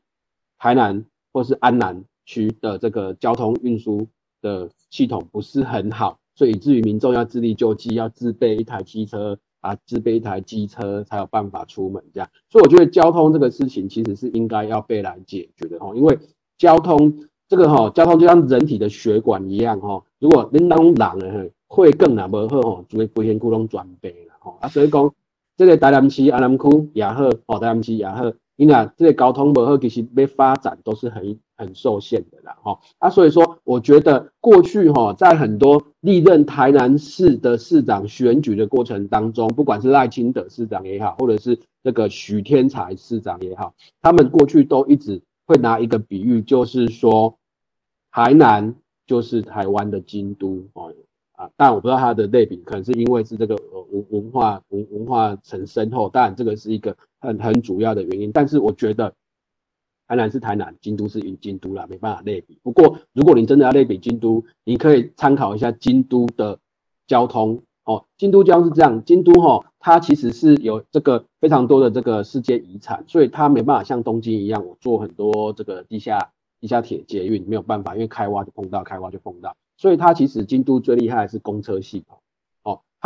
[0.59, 4.07] 台南或是安南区的这个交通运输。
[4.43, 12.29] 的系统不是很好，所以以至于民众要自力救济，要自备一台机车啊，自备一台机车才有办法出门这样。
[12.51, 16.19] 所以我觉得交通这个事情其实是应该要被来解决的哈，因为
[16.59, 17.13] 交通
[17.49, 25.13] 这个哈，交通就像人体的血管一样哈，如果恁当人会更难不好吼，就会不先咕隆转背了哈啊，所以讲
[25.57, 28.33] 这个台南市安南区也好，哦台南市也好。
[28.57, 47.39] 因为这个交通不好，其实被发展都是很很受限的啦，哈啊，所以说我觉得过去哈，在很多历任台南市的市长选举的过程当中，不管是赖清德市长也好，或者是这个许天才市长也好，他们过去都一直会拿一个比喻，就是说
[48.11, 48.75] 台南
[49.07, 50.93] 就是台湾的京都哦
[51.37, 53.55] 啊，但我不知道他的类比，可能是因为是这个
[53.91, 58.31] 文文化文文化很深厚，当然这个是一个很很主要的原因。
[58.33, 59.13] 但是我觉得
[60.09, 62.59] 台南是台南，京都是京都啦，没办法类比。
[62.63, 66.59] 不过如果你真的要类比京都，你可以参考一下京都的
[67.07, 68.05] 交通哦。
[68.17, 79.57] 京都交通是这样，京都哈，它其实是有这个非常多的这个世界遗产，所以它没办法像东京一样，我做很多这个地下地下铁捷运没有办法，因为开挖就碰到，开挖就碰到。
[79.77, 82.19] 所以它其实京都最厉害的是公车系统，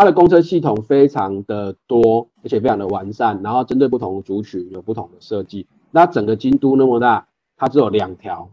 [0.00, 5.66] 它的公车系统非常的多，而且非常的完善，然后针对不同的族群有不同的设计。
[5.90, 8.50] 那整个京都那么大，它只有两条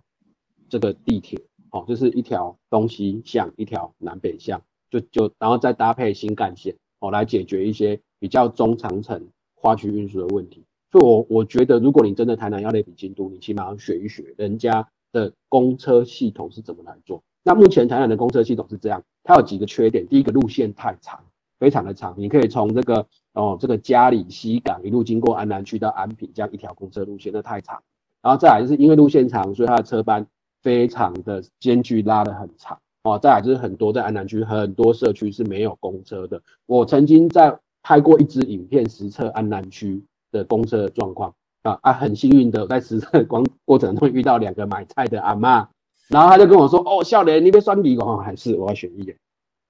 [0.67, 1.39] 这个地铁，
[1.71, 10.65] 哦，就是一条东西向，一条南北向，就就然后再搭配新干线，哦，来解决一些比较中长程跨区运输的问题。
[10.91, 17.23] 所以我我觉得，如果你真的台南要类比京都，你起码要学一学人家的公车系统是怎么来做。
[17.41, 20.05] 那目前台南的公车系统是这样，它有几个缺点。
[20.05, 21.23] 第一个路线太长，
[21.59, 22.13] 非常的长。
[22.17, 27.81] 你可以从这个哦，这个嘉里西港一路经过安南区到安平这样一条公车路线，那太长。
[28.21, 30.25] 然后再来就是因为路线长，所以它的车班
[30.61, 33.17] 非常的间距拉得很长哦。
[33.17, 36.41] 再来就是很多在安南区很多社区是没有公车的。
[36.65, 45.69] 我曾经在拍过一支影片实测安南区的公车的状况啊啊，很幸运的在实测光过程中遇到两个买菜的阿妈。
[46.09, 49.13] 然后他就跟我说：“哦，少年，你别选二个还是我要选一个？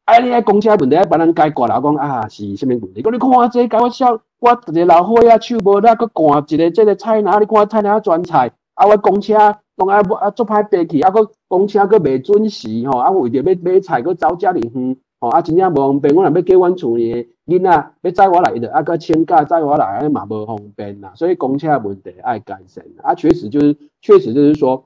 [0.08, 3.02] 哎，你爱公车问题，爱帮人解决我，讲啊是什么问题？
[3.02, 7.42] 讲你看我这，搞我笑，我一个老伙仔手无力，佮赶一个这个菜篮？
[7.42, 8.50] 你看菜篮专菜？
[8.76, 9.36] 啊，我公车
[9.76, 16.16] 拢爱啊做歹爬去，啊，佮公车佮未准时吼，啊，为着要买菜佮走遮尔远，吼，啊，真正无方便。
[16.16, 21.12] 我若要叫阮厝里囡仔要载我来的，啊，佮请假载我来，嘛无方便啦。
[21.16, 24.82] 所以公车问题爱改善啊，确实就是，确实就是说。”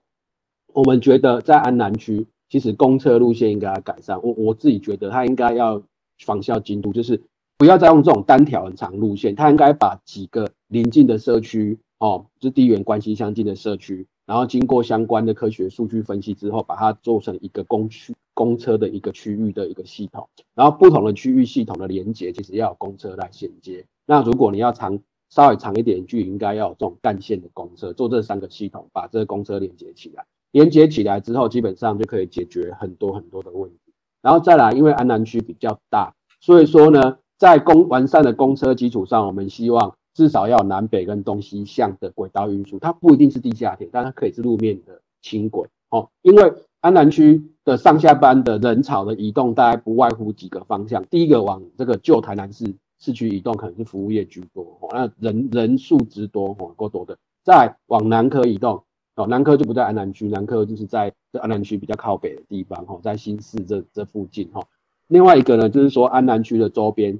[0.73, 4.21] 我们觉得在安南区，其实公车路线应该要改善。
[4.21, 5.81] 我我自己觉得，它应该要
[6.25, 7.21] 仿效京都，就是
[7.57, 20.27] 不要再用这种单条很长路线，它应该把几个邻近的社区，哦，就是地缘关系相近的社区，然后经过相关的科学数据分析之后，把它做成一个公区公车的一个区域的一个系统。
[20.53, 23.85] 然后不同的区域系统的连接，其实要有公车来衔接。
[24.05, 30.25] 那如果你要长稍微长一点距离，应该要有这种干线的公车，做这三个系统，把这个公车连接起来。
[30.51, 33.77] 连接起来之后，基本上就可以解决很多很多的问题。
[34.21, 42.77] 然后再来，因为安南区比较大，所以说呢，在公完善的公车基础上，我们希望至少要南北跟东西向的轨道运输。
[42.77, 46.09] 它不一定是地下铁，但它可以是路面的轻轨哦。
[46.21, 51.03] 因为安南区的上下班的人潮的移动，大概不外乎几个方向。
[51.09, 57.17] 第一个往这个旧台南市市区移动，可能是服务业居多，哦那人人数之多，哦，够多的。
[57.43, 58.83] 再往南科移动。
[59.15, 64.61] 哦，南科就不在安南区，南科就是在这安南区比较靠北的地方，哈，在新市这这附近，哈。
[65.07, 67.19] 另外一个呢，就是说安南区的周边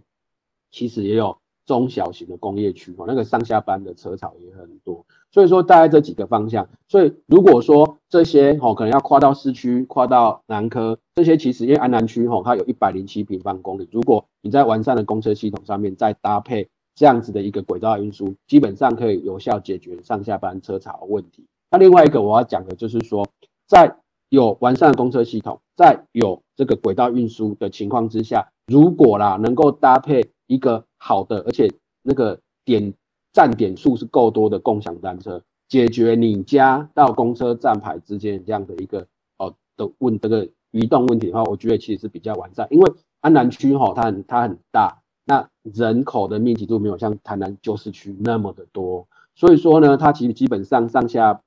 [0.71, 5.05] 其实也有中小型的工业区，哈，那个上下班的车潮也很多。
[5.31, 21.45] 所以说大概这几个方向，所以如果说这些，哈，可能要跨到市区，跨到南科，这些其实因为安南区，哈，它有一百零七平方公里，如果你在完善的公车系统上面再搭配这样子的一个轨道运输，基本上可以有效解决上下班车潮问题。
[21.71, 23.25] 那另外一个我要讲的就是说，
[23.65, 23.95] 在
[24.27, 31.71] 有完善的公车系统，在有这个轨道运输的情况之下，如果啦能够搭配一个好的，而且
[32.03, 32.93] 那个点
[33.31, 39.07] 站点数是够多的共享单车，解决你家到公车站牌之间这样的一个
[39.37, 42.67] 哦的问这个移动问题的话，我觉得其实是比较完善。
[42.69, 51.41] 因为安南区哈，它很它很大，那人口的密集度没有像台南旧市区那么的多，所以说呢，它其实基本上上下。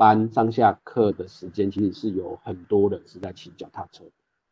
[0.00, 4.02] 班上下课的时间，其实是有很多人是在骑脚踏车，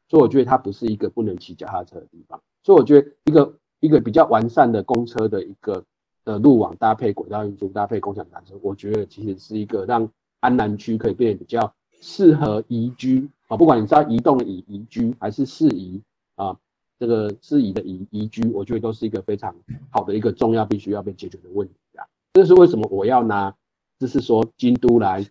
[0.06, 2.38] 所以我觉得它不是一个不能骑脚踏车的地方。
[2.62, 5.82] 所以我觉得一个一个比较完善的公车的一个
[6.22, 10.06] 的路网搭配轨道运输搭配共享单车，我觉得其实是一个让
[10.40, 16.02] 安南区可以变得比较适合宜居啊，不管你是要移动以宜居还是适宜
[16.34, 16.54] 啊，
[16.98, 19.56] 这个适宜的宜宜居，我觉得都是一个非常
[19.88, 22.04] 好的一个重要必须要被解决的问题啊。
[22.34, 23.54] 这是为什么我要拿，
[23.98, 25.24] 就是说京都来。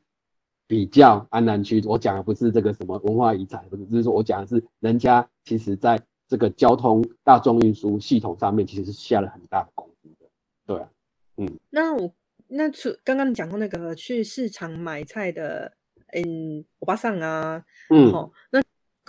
[0.68, 5.97] 比较安南区，我讲的不是这个什么文化遗产，不是，就是说我讲的是人家其实在
[6.28, 10.30] 这个交通大众运输系统上面，其实是下了很大的功夫的。
[10.65, 10.89] 对啊，
[11.38, 11.49] 嗯。
[11.70, 12.13] 那我
[12.47, 15.72] 那除刚刚你讲过那个去市场买菜的，
[16.11, 18.61] 嗯，欧巴桑啊，嗯，好，那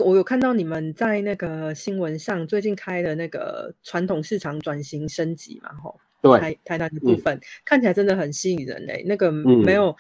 [0.05, 5.99] 我有看到你们在那个新闻上最近开的那个传统市场转型升级嘛，吼。
[6.23, 9.97] 台台南的部分看起来真的很吸引人嘞，那个没有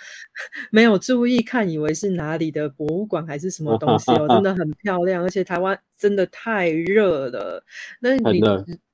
[0.70, 7.62] 没有注意看，以为是哪里的博物馆还是什么东西哦，真的很漂亮，而且台湾真的太热了。
[8.00, 8.42] 那你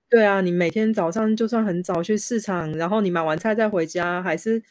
[0.09, 4.62] 对啊，你每天早上就算很早去市场，然后你买完菜再回家，还是。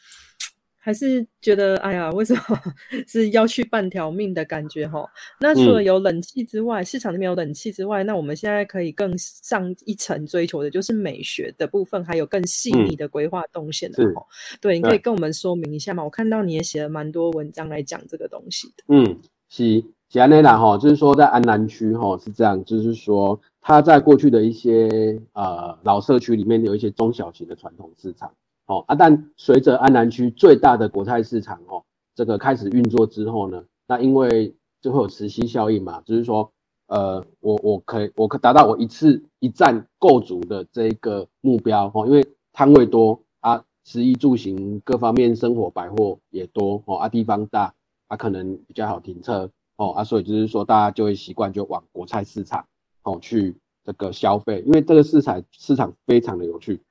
[0.85, 2.41] 还是觉得，哎呀，为什么
[3.07, 5.09] 是要去半条命的感觉哈？
[5.39, 14.21] 那除了有冷气之外，市场里面有冷气之外，那我们现在可以更上一层追求的就是美学的部分，还有更细腻的规划动线的哈。
[14.59, 16.03] 对，你可以跟我们说明一下吗？
[16.03, 18.83] 我看到你也写了蛮多文章来讲这个东西的。
[18.89, 28.29] 嗯，是，是安内啦哈，就是说在安南区哈是这样，就是说它在过去的一些呃老社区里面有一些中小型的传统市场。
[28.73, 31.83] 哦啊，但随着安南区最大的国菜市场哦，
[32.15, 36.51] 这个开始运作之后呢，那因为就会有磁吸效应嘛，就是说，
[36.87, 47.75] 呃，我我可以我可达到我一次一站购足的这个目标哦，因为摊位多啊，食衣住行各方面生活百货也多哦啊，地方大
[48.07, 52.65] 啊，可能比较好停车哦啊，所以就是说大家就会习惯就往国菜市场
[53.03, 56.81] 哦去这个消费，因为这个市场市场非常的有趣。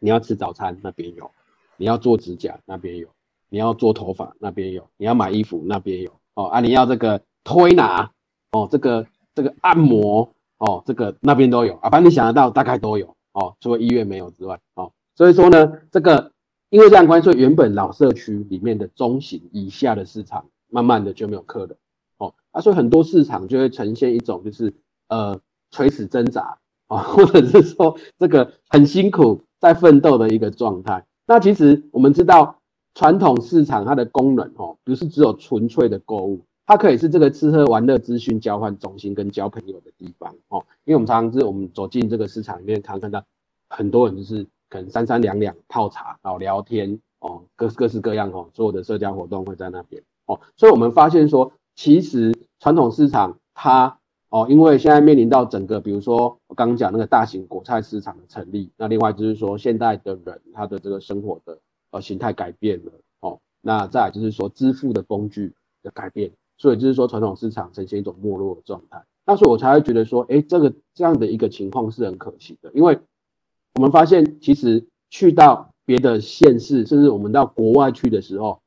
[0.00, 1.30] 你要吃早餐那边有，
[1.76, 3.08] 你要做指甲那边有，
[3.48, 6.12] 你要做头发那边有，你要买衣服那边有。
[6.34, 8.12] 哦啊，你要这个推拿
[8.52, 11.74] 哦，这个这个按摩哦，这个那边都有。
[11.76, 13.16] 啊，反正你想得到大概都有。
[13.32, 16.32] 哦，除了医院没有之外哦，所以说呢，这个
[16.70, 21.76] 因为这样关系，原本老社区里面的中型以下的市场，慢慢的就没有客人。
[22.18, 24.74] 哦啊，所以很多市场就会呈现一种就是
[25.08, 25.40] 呃
[25.72, 26.58] 垂死挣扎。
[26.86, 29.42] 啊，或者是说这个很辛苦。
[29.58, 31.04] 在奋斗的一个状态。
[31.26, 32.58] 那其实我们知道，
[32.94, 40.64] 传统市场它的功能哦，不是只有纯粹的购物，它可以是这个吃喝玩乐资讯交换中心跟交朋友的地方哦。
[40.84, 43.22] 因为我们常常是我们走进这个市场里面，常看到
[43.68, 50.40] 很多人就是可能三三两两泡茶然后聊天哦，各各式各样哦，所有的社交活动会在那边哦。
[50.56, 53.98] 所以我们发现说，其实传统市场它。
[54.30, 61.58] 哦，因为现在面临到整个，比如说我刚刚讲那个大型果菜市场的成立，那另外就是说现在的人他的这个生活的
[61.92, 72.98] 呃形态改变了，哦，那再就是说支付的工具的改变，所以就是说传统市场呈现一种没落的状态，那所以我才会觉得说，哎，这个这样的一个情况是很可惜的，因为
[73.76, 78.60] 我们发现其实去到别的县市，甚至我们到国外去的时候，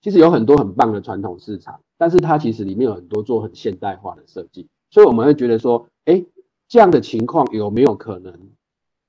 [0.00, 4.68] 其实有很多很棒的传统市场，但是它其实里面有很多做很现代化的设计。
[4.90, 6.24] 所以我们会觉得说，哎，
[6.68, 8.32] 这样的情况有没有可能，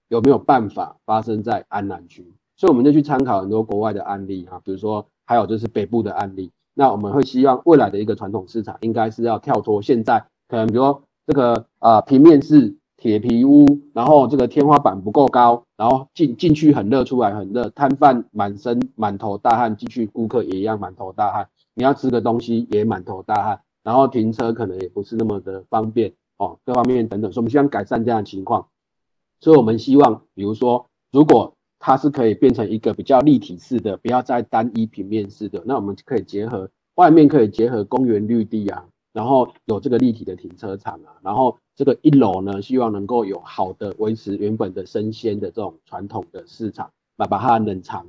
[0.08, 2.34] 有没有办法发生在安南区？
[2.56, 6.52] 所以我们就去参考很多国外的案例啊，比如说还有就是北部的案例。
[6.74, 23.62] 那我们会希望未来的一个传统市场，应该是要跳脱现在可能，比如说这个啊平面式铁皮屋，然后这个天花板不够高，然后进进去很热，出来很热，摊贩满身满头大汗，进去顾客也一样满头大汗，你要吃个东西也满头大汗。
[23.84, 28.68] 然后停车可能也不是那么的方便哦，各方面等等，所以我们希望改善这样的情况。
[29.40, 48.06] 所以我们希望，比如说，如果它是可以变成一个比较立体式的，不要再单一平面式的，那我们可以结合外面可以结合公园绿地啊，然后有这个立体的停车场啊，然后这个一楼呢，希望能够有好的维持原本的生鲜的这种传统的市场，把把它冷藏、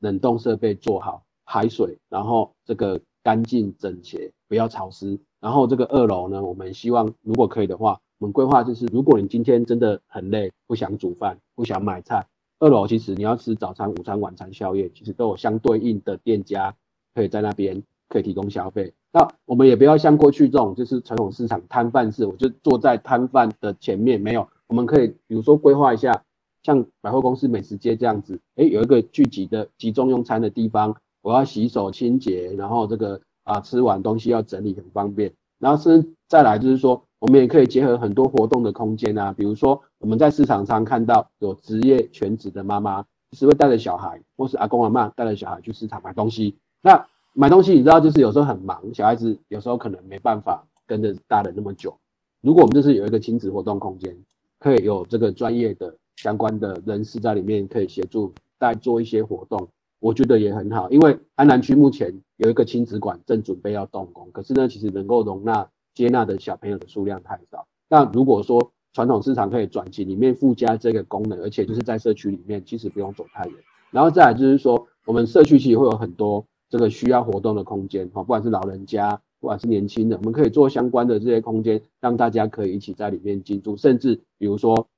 [0.00, 3.00] 冷冻设备做好，海水，然后这个。
[3.22, 5.18] 干净整洁，不要潮湿。
[5.40, 12.26] 然后这个二楼呢，我们希望如果可以的话，我们规划就是，如果你今天真的很累，不想煮饭，不想买菜，
[12.60, 16.74] 二楼其实你要吃早餐、午餐、晚餐、宵夜，其实都有相对应的店家
[17.14, 18.92] 可以在那边可以提供消费。
[19.12, 24.48] 那我们也不要像过去这种就是传统市场摊贩式，我就坐在摊贩的前面，没有。
[24.68, 26.22] 我们可以比如说规划一下，
[26.62, 30.96] 像百货公司美食街这样子，诶，有一个聚集的集中用餐的地方。
[31.22, 46.56] 我要洗手清洁，然后这个啊吃完东西要整理很方便，然后是再来就是说，我们也可以结合很多活动的空间啊，比如说我们在市场上看到有职业全职的妈妈，是会带着小孩，或是阿公阿妈带着小孩去市场买东西。
[46.82, 51.96] 那买东西你知道就是有时候很忙，小孩子有时候可能没办法跟着大人那么久。
[52.42, 54.16] 如果我们就是有一个亲子活动空间，
[54.58, 59.68] 可以有这个专业的相关的人士在里面，可以协助带做一些活动。
[60.02, 67.64] 我觉得也很好，因为安南区目前有一个亲子馆正准备要动工，可是呢，其实能够容纳接纳的小朋友的数量太少。
[67.88, 73.54] 那如果说传统市场可以转型，里面附加这个功能，而且就是在社区里面，其实不用走太远。
[73.92, 83.76] 然后再来就是说，我们社区其实会有很多这个需要活动的空间，哈，不管是老人家，不管是年轻人，我们可以做相关的这些空间，让大家可以一起在里面进驻。
[83.76, 84.88] 甚至比如说，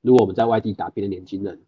[0.00, 1.60] 如果我们在外地打拼的年轻人，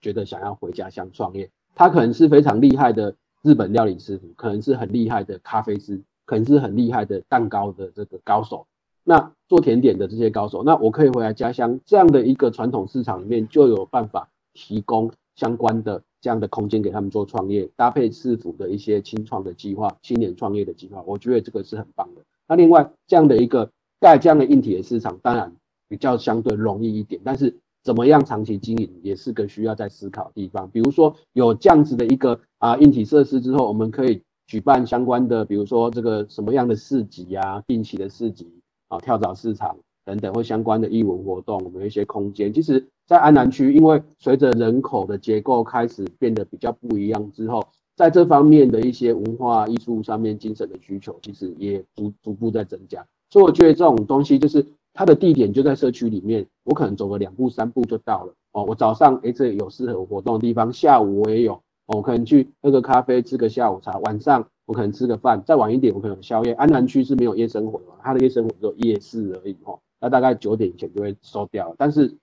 [0.00, 1.48] 觉得想要回家乡创业。
[1.76, 8.66] 他可能是非常厉害的日本料理师傅，可能是很厉害的咖啡师，可能是很厉害的蛋糕的这个高手。
[9.04, 22.22] 那做甜点的这些高手，那我可以回来家乡这样的一个传统市场里面，就有办法提供相关的这样的空间给他们做创业，搭配市府的一些青创的计划、青年创业的计划，我觉得这个是很棒的。
[22.48, 23.70] 那另外这样的一个
[24.00, 25.52] 盖这样的硬体的市场，当然
[25.88, 27.54] 比较相对容易一点，但是
[27.86, 30.68] 怎么样长期经营也是个需要在思考的地方。
[30.72, 38.46] 比如说有这样子的一个啊硬体设施之后，我们可以举办相关的，比如说这个什么样的市集啊，定期的市集。
[38.88, 42.52] 啊，跳蚤市场等等或相关的艺文活动，我们有一些空间。
[42.52, 47.66] 其实，在安南区，因为随着人口的结构开始变得比较不一样之后，
[47.96, 53.04] 在这方面的一些文化艺术上面精神的需求，其实也逐逐步在增加。
[53.28, 54.64] 所以我觉得这种东西就是
[54.96, 58.34] 它的地点就在社区里面，我可能走个两步三步就到了。
[58.52, 61.52] 哦，我早上诶这有适合活动的地方，下午我也有，
[61.84, 64.48] 哦，我可能去喝个咖啡，吃个下午茶，晚上。
[64.64, 66.52] 我可能吃个饭，再晚一点我可能宵夜。
[66.54, 69.78] 安南区是没有夜生活的，它的夜生活只有夜市而已哦。
[70.00, 71.76] 那大概九点以前就会收掉了。
[71.78, 72.16] 但是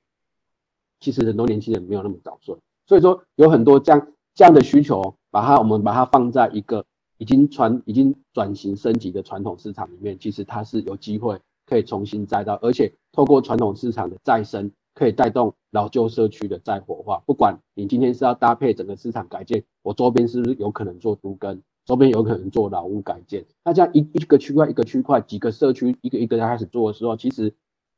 [0.99, 2.53] 其实很多年轻人没有那么早睡，
[2.85, 6.83] 所以说有很多这样这样的需求，把它我们把它放在一个
[7.17, 11.39] 已经传已经转型升级的传统市场里面，其实它是有机会
[11.73, 17.23] 可以重新再到，而且透过传统市场的再生，可以带动老旧社区的再活化。
[17.25, 21.63] 不管你今天是要搭配整个市场改建，我周边是不是有可能做都跟？
[21.83, 27.51] 周边有可能做老屋改建，那这样一一个区块一个区块几个社区一个一个开始做的时候，其实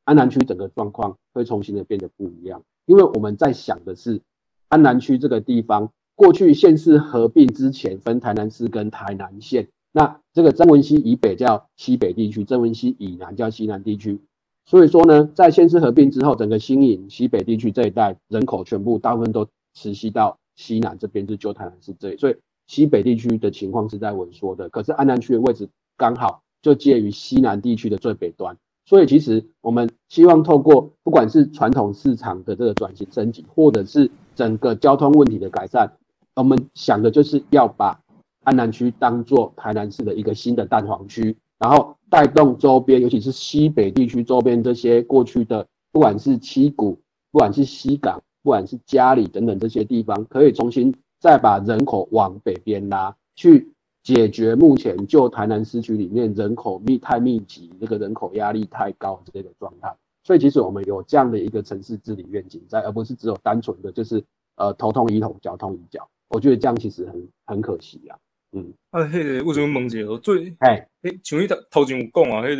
[0.06, 2.64] 安南区整个状况会重新的变得不一样。
[2.86, 4.22] 因为我们在想的是
[4.70, 14.20] 安南区这个地方，过去县市合并之前分台南市跟台南县，那这个曾文溪以北叫西北地区，曾文溪以南叫西南地区。
[14.66, 22.36] 所以说呢，在县市合并之后，整个新营西北地区这一带人口全部大部分都持续到西南这边，就旧台南市这里，所以。
[22.68, 35.93] 西北地区的情况是在萎缩的，可是安南区的位置刚好就介于西南地区的最北端，所以其实我们希望透过不管是传统市场的这个转型升级，或者是整个交通问题的改善，
[36.34, 38.02] 我们想的就是要把
[38.46, 46.98] 安南区当做台南市的一个新的蛋黄区，然后带动周边，尤其是西北地区周边这些过去的，不管是七股，
[47.32, 50.96] 不管是西港，不管是嘉里等等这些地方，可以重新。
[51.18, 53.74] 再把人口往北边拉，去
[54.04, 59.91] 解决目前就台南市区里面人口密太密集，这个人口压力太高这个状态。
[60.24, 64.24] 所以其实我们有这样的一个城市治理愿景在，而不是只有单纯的就是
[64.58, 66.08] 呃头痛医头，脚痛医脚。
[66.30, 68.18] 我觉得这样其实很很可惜啊。
[68.56, 70.56] 嗯，啊，迄个为什么问者最？
[70.60, 70.88] 哎，
[71.24, 72.58] 像你头头前有讲啊，迄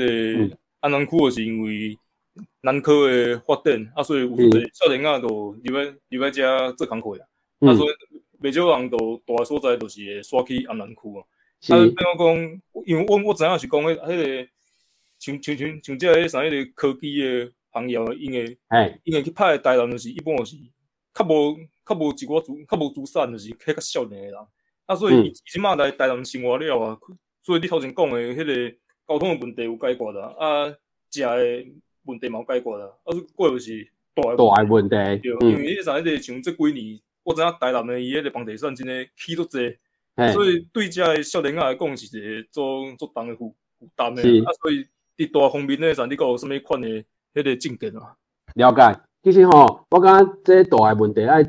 [0.50, 1.98] 个安南区是因为
[2.62, 7.26] 南科的发展啊，所以有个少年仔都入来入来遮做工课啊，
[7.72, 7.94] 啊所以。
[8.42, 11.24] 袂少人都大所在都是会刷去安南区啊。
[11.70, 14.48] 啊，比如讲，因为我我知影是讲迄迄个
[15.18, 18.58] 像像像像即个啥迄个科技的行业，因为
[19.04, 20.58] 因为去拍台南就是一般是
[21.14, 24.38] 较无较无一寡资较无资产，就是迄较少年的人。
[24.86, 26.98] 啊，所以伊即马来台南生活了啊，
[27.42, 28.78] 所以你头前讲的迄个
[29.08, 30.68] 交通的问题有解决啦，啊，
[31.12, 31.66] 食的
[32.04, 37.00] 问题嘛有解决啦，啊，过就是大大问题，对，因为迄啥迄个像即几年。
[37.26, 39.58] 我知影台南的伊迄个房地产真诶起足济，
[40.32, 44.42] 所以对遮诶少年仔来讲是一个做做重诶负负担诶。
[44.42, 44.86] 啊，所以
[45.18, 48.16] 伫大方面咧，啥你讲有啥物款诶迄个证件啊？
[48.54, 51.44] 了解，其实吼，我感觉这大诶问题爱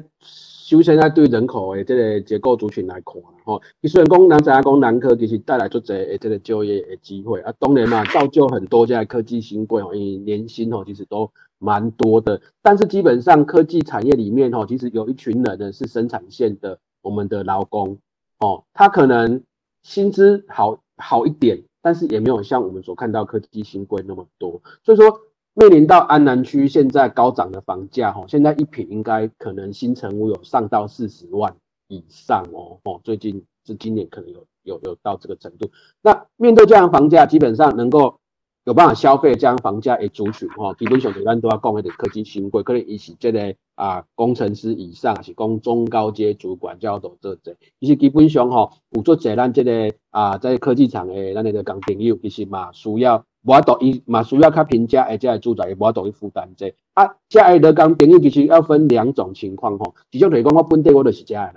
[0.66, 3.62] 首先爱对人口诶这个结构族群来看吼。
[3.82, 11.30] 伊虽然讲咱知影讲南科其实带来足济诶这个就业的机会啊，当然嘛造就很多家科技新贵吼，伊年薪吼其实都。
[11.58, 17.96] 蛮多的，但是基本上科技产业里面哦，其实有一群人呢是生产线的，我们的劳工
[18.40, 19.42] 哦，他可能
[19.82, 25.18] 薪资好好一点，但是也没有像我们所看到科技新贵那么多，所以说
[25.58, 31.56] 面临到安南区现在高涨的房价哈，现在一平应该可能新城屋有上到四十万
[31.88, 35.70] 以上哦哦，最近是今年可能有有有到这个程度，
[36.02, 38.20] 那面对这样房价，基本上能够。
[38.66, 61.54] 有办法消费这样房价的族群吼，基本上咱都要讲一点科技新贵，可能伊是这个啊工程师以上，是讲中高阶主管叫做这这，其实基本上吼有做者咱这个啊在科技厂的咱那个工朋友，其实嘛需要无法度伊嘛需要较平价而且住宅伊无法度去负担这啊，这爱的工朋友其实要分两种情况吼，一种就是讲我本地我就是这的人，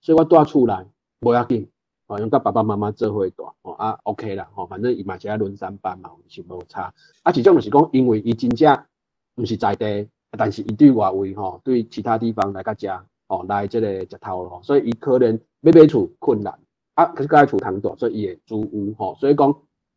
[0.00, 0.74] 所以我住厝内
[1.20, 1.68] 无要紧。
[2.08, 6.92] 哦，用甲爸爸妈妈做伙住哦啊，OK 啦，吼，反正伊嘛是爱轮三班嘛，是无差。
[7.22, 8.76] 啊，其种就是讲，因为伊真正
[9.36, 12.88] 毋是在地，但是伊对外围吼，对其他地方来甲食，
[13.28, 16.58] 哦，来即个食头咯，所以伊可能要买厝困难，
[16.94, 19.54] 啊，可是甲厝通大，所以伊会租屋吼，所以讲，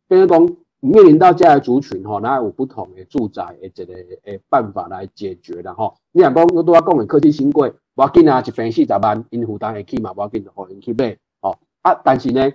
[0.07, 0.55] 变成讲
[0.86, 5.95] 面临到这样的族群吼，那有不同的住宅的这个诶办法来解决的吼。
[6.11, 11.57] 你若讲我拄仔讲的科技新贵，我要紧啊，一平四十万，因负担会起嘛，我要紧，互因去买吼。
[11.81, 12.51] 啊，但是呢，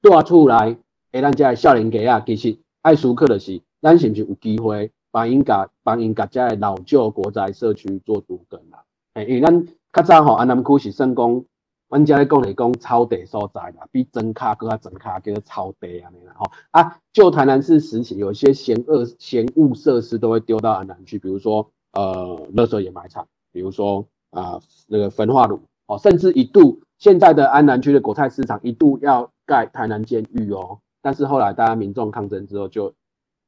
[0.00, 0.76] 住啊厝内，
[1.12, 8.84] 诶，咱遮少年家啊，其实爱思考的是，咱是毋是有机会帮因甲帮因甲遮的老旧国宅社区做独根啦？
[9.14, 11.44] 诶，因为咱较早吼，安南区是算讲。
[11.90, 16.48] 阮遮咧讲是讲超地所在啦，比真卡搁较真卡叫做超地安尼啦吼。
[16.70, 32.94] 啊，就台南市时期，有些嫌恶嫌恶设施都会丢到安南去，比如说呃，垃圾掩埋场，比如说啊那个焚化炉，哦，甚至一度现在的安南区的国菜市场一度要盖台南监狱哦，但是后来大家民众抗争之后就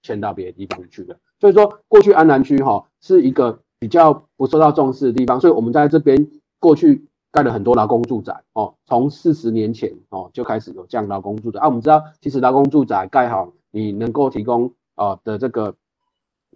[0.02, 1.16] 迁到别的地方去了。
[1.38, 6.28] 所以说过去安南区哈是一个比较不受到重视的地方，所以我们在这边
[6.58, 7.06] 过去。
[7.32, 11.66] 盖了很多劳工住宅哦，从四十年前哦就开始有这样劳工住宅啊。
[11.66, 15.74] 我们知道，其实劳工住宅盖好，你能够提供啊的这个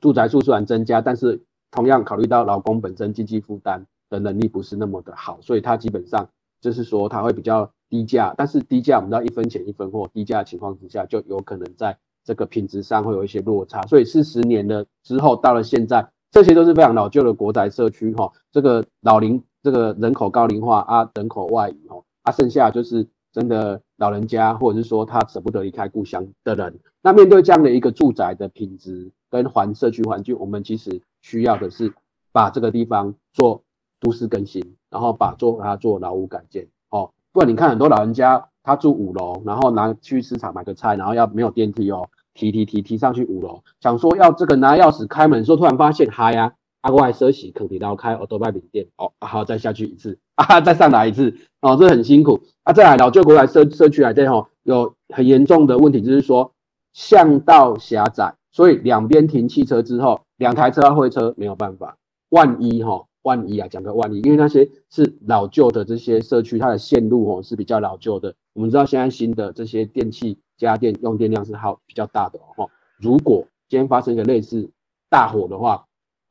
[0.03, 6.29] 住宅数虽然增加，但是同样考虑到劳工本身经济负担的能力不是那么的好，所以它基本上
[6.61, 8.35] 就是说它会比较低价。
[8.37, 13.81] 但是低价我们知道一分钱一分货，低价情况之下就有可能在这个品质上会有一些落差。
[13.87, 19.43] 所以四十年了之后，到了现在，这些都是非常老旧的国宅社区哈，这个老龄。
[19.67, 26.79] 这个人口高龄化啊，人口外移哦，啊，剩下就是真的老人家，或者是说他舍不得离开故乡的人。
[27.03, 31.93] 那面对这样的一个住宅的品质跟环社区环境，我们其实需要的是
[32.31, 33.65] 把这个地方做
[33.99, 37.11] 都市更新，然后把做它做老屋改建哦。
[37.33, 46.55] 不然你看很多老人家他住五楼，然后拿去市场买个菜，然后要没有电梯哦，提提提提上去五楼，想说要这个拿钥匙开门，说突然发现嗨呀。
[46.91, 52.73] 外设洗肯定要开奥多拜饼店哦，好，再下去一次 啊，再上来一次哦，这很辛苦啊。
[52.73, 56.53] 再来老旧国外社社区来这吼，有很严重的问题，就是说
[56.93, 61.97] 巷道狭窄，所以两边停汽车之后，两台车要会车没有办法。
[62.31, 68.35] 万一哈，万一啊，讲个万一，因为那些是老旧的这些社区，它的线路哦是比较老旧的。
[68.53, 72.69] 我们知道现在新的这些电器家电用电量是好比较大的哦。
[72.99, 74.71] 如果今天发生一个类似
[75.09, 75.86] 大火的话，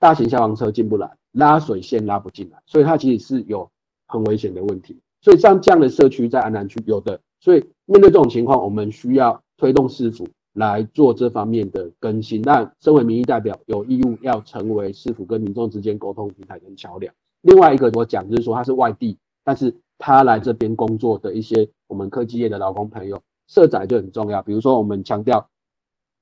[0.06, 3.68] 大型消防车进不来，拉水线拉不进来，所以它其实是有
[4.06, 5.00] 很危险的问题。
[5.20, 12.40] 所以像这样的社区在安南区有的，所以面对这种情况，我们需要推动市府来做这方面的更新。
[12.44, 17.12] 那身为民意代表，有义务要成为市府跟民众之间沟通平台跟桥梁。
[17.42, 24.44] 另外一个我讲就是说，他是外地，但是他来这边工作的一些我们科技业的劳工朋友，社宅就很重要。
[24.44, 25.50] 比如说我们强调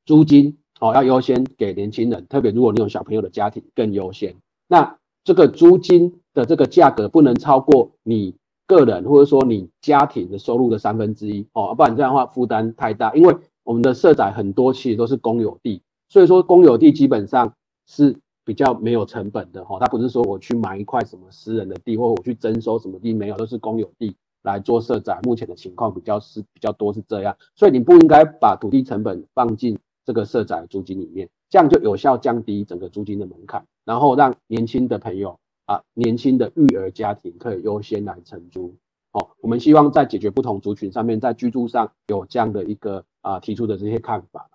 [0.05, 0.57] 租金。
[0.79, 4.35] 哦，要优先给年轻人，特别如果你有小朋友的家庭更优先。
[4.67, 8.35] 那这个租金的这个价格不能超过你
[8.67, 13.13] 个人或者说你家庭的收入的三分之一哦，不然这样的话负担太大。
[13.13, 17.53] 因为我们的社宅很多其实都是公有地，所以说公有地基本上
[17.87, 19.77] 是比较没有成本的哈。
[19.79, 25.19] 它不是说我去买一块什么私人的地，或我去征收什么地，没有，都是公有地来做社宅。
[25.23, 29.77] 目前的情况比较是比较多是这样，所以你不应该把土地成本放进。
[30.05, 38.75] 这个社宅租金里面，这样就有效降低整个租金的门槛，然后让年轻的朋友啊，年轻的育儿家庭可以优先来承租。
[39.11, 44.49] 哦，我们希望在解决不同族群上面，在居住上有这样的一个啊提出的这些看法。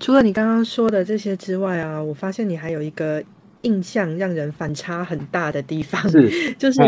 [0.00, 3.22] 除了你刚刚说的这些之外啊，我发现你还有一个
[3.62, 6.80] 印象让人反差很大的地方，是 就是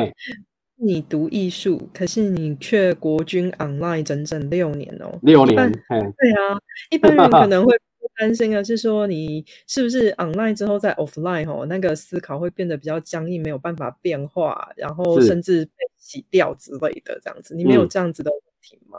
[0.77, 6.59] 你读艺术，可是你却国军 online 整整六年哦，六年，对啊。
[6.91, 7.75] 一般人可能会
[8.16, 17.55] 担心的是说，你是不是 online 之后在 offline 哦，那个思考会变得比较僵硬，没有办法变化，然后甚至被洗掉之类的这样子。
[17.55, 18.99] 你没有这样子的问题吗？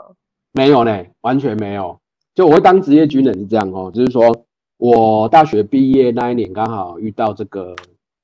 [0.52, 1.98] 没有呢，完全没有。
[2.34, 4.46] 就我会当职业军人是这样哦，就是说
[4.78, 7.76] 我大学毕业那一年刚好遇到这个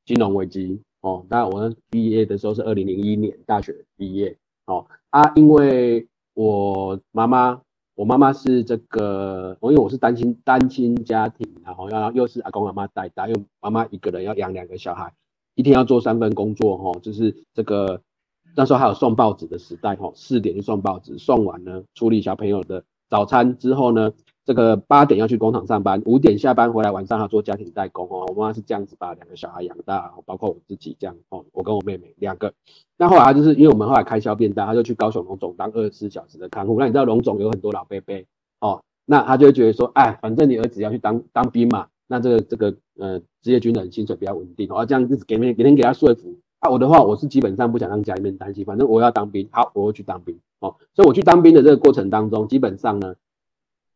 [0.04, 1.24] 金融危机哦。
[1.28, 7.60] 那我毕业的时候是二零零一年大学毕业哦啊，因为我妈妈。
[7.94, 15.12] 我妈妈是这个，我因为我是单亲单亲家庭，然后要又是阿公阿妈带大，又妈妈一个人要养两个小孩，
[15.56, 18.00] 一天要做三份工作，哈，就是这个
[18.56, 24.10] 那时候还有送报纸的时代，哈，四点就送报纸，送完呢处理小朋友的早餐之后呢。
[24.44, 28.26] 这个八点要去工厂上班，五点下班回来，晚上要做家庭代工哦。
[28.28, 31.44] 我妈妈是这样子把两个小孩养大，包括我自己这样哦。
[31.52, 32.52] 我跟我妹妹两个。
[32.96, 36.76] 那后来就是因为我们后来开销变大，他就去高雄龙总当二十四小时的看护。
[36.80, 38.14] 那你知道龙总有很多老伯伯
[38.58, 46.34] 哦，那他就会觉得说，哎，反正你儿子要去当当兵嘛，那这个这个呃职业军人薪水比较稳定哦，这样子给每天给他说服。
[46.58, 50.74] 啊，我的话我是基本上不想让家里面担心，反正我要当兵，好，我会去当兵哦。
[50.94, 53.14] 所以我去当兵的这个过程当中，基本上呢。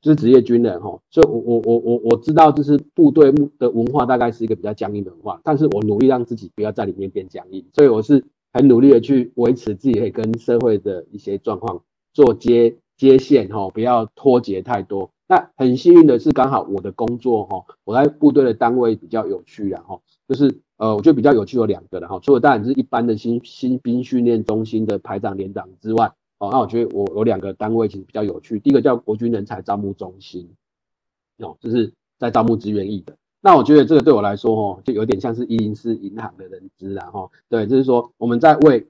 [0.03, 11.83] 就是职业军人哈，所以我我我我我知道，就是部队的文化大概是一个比较僵硬的文化，但是我努力让自己不要在里面变僵硬，所以我是很努力的去维持自己可以跟社会的一些状况
[12.13, 15.11] 做接接线哈，不要脱节太多。
[15.29, 26.13] 那很幸运的是，刚好我的工作哈，我在部队的单位比较有趣然后就是呃，我觉得比较有趣有两个的哈，除了当然是一般的新新兵训练中心的排长连长之外。
[26.39, 30.49] 哦，那我觉得我有两个单位其实比较有趣，第一个叫国军人才招募中心，
[31.39, 33.17] 哦，就是在招募志愿役的。
[33.41, 38.87] 那我觉得这个对我来说，哦，就有点像是一零四银行的人资啦，哈，对，就是说我们在为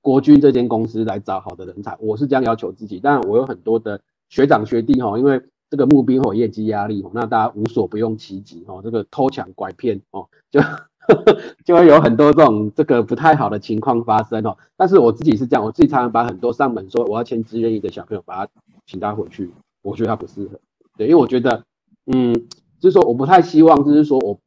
[0.00, 2.98] 国军这间公司来找好的人才，我是这样要求自己。
[3.02, 10.60] 但，我有很多的学长学弟，哈，因为这个募兵有业绩压力，那大家无所不用其极，哦，这个偷抢拐骗，哦，就。
[11.64, 14.56] 就会有很多这种这个不太好的情况发生哦。
[14.76, 18.52] 但是我自己是这样，我自己常常把很多上门说我要签志愿役的小朋友，把他
[18.86, 19.50] 请他回去，
[19.82, 20.60] 我觉得他不适合。
[20.96, 21.64] 对，因为我觉得，
[22.06, 22.32] 嗯，
[22.78, 24.38] 就是说我不太希望，就是说我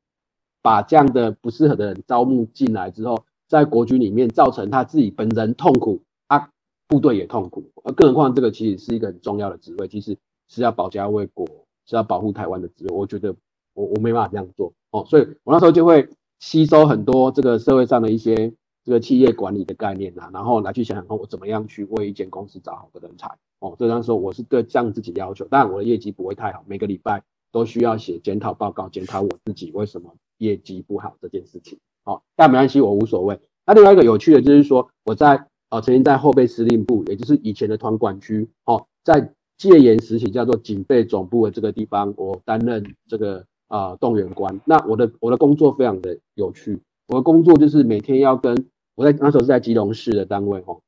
[0.62, 6.49] 把这样的不适合的人招募进来之后，在国军里面造成他自己本人痛苦啊，
[6.88, 7.72] 部队也痛苦。
[7.84, 11.45] 而，更何况这个其实是一个很重要的职位，其实是要保家卫国，
[11.86, 12.95] 是要保护台湾的职位。
[12.95, 13.36] 我觉得
[13.74, 16.08] 我我没办法这样做哦，所以我那时候就会。
[16.44, 23.30] 吸收很多这个社会上的一些这个企业管理的概念啊，然后来去想想看我怎么样去为一间公司找好的人才
[23.60, 23.74] 哦。
[23.80, 27.24] 这样说我是对这样自己要求，当然我的业绩不会太好，每个礼拜
[27.54, 31.80] 都需要写检讨报告，检讨我自己为什么业绩不好这件事情。
[32.04, 33.39] 哦，但没关系，我无所谓。
[33.66, 43.46] 那另外一个有趣的就是说，我在呃曾经在后备司令部，也就是以前的团管区哦，在戒严时期叫做警备总部的这个地方，我担任这个。
[43.74, 44.61] 啊，动员官。
[44.65, 50.80] 那我的我的工作非常的有趣，我的工作就是每天要跟我在那时候是在基隆市的单位哦，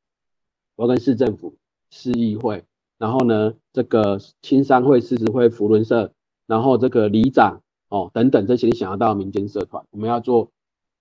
[0.76, 1.56] 我要跟市政府、
[1.90, 2.64] 市议会，
[3.00, 6.12] 然后呢这个青商会、狮子会、福伦社，
[6.46, 10.52] 然后这个里长哦等等这些想要到民间社团，我们要做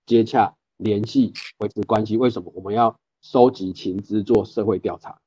[0.07, 2.17] 接洽、联系、维持关系。
[2.17, 2.51] 为什么？
[2.55, 5.19] 我们要收集情资、做社会调查。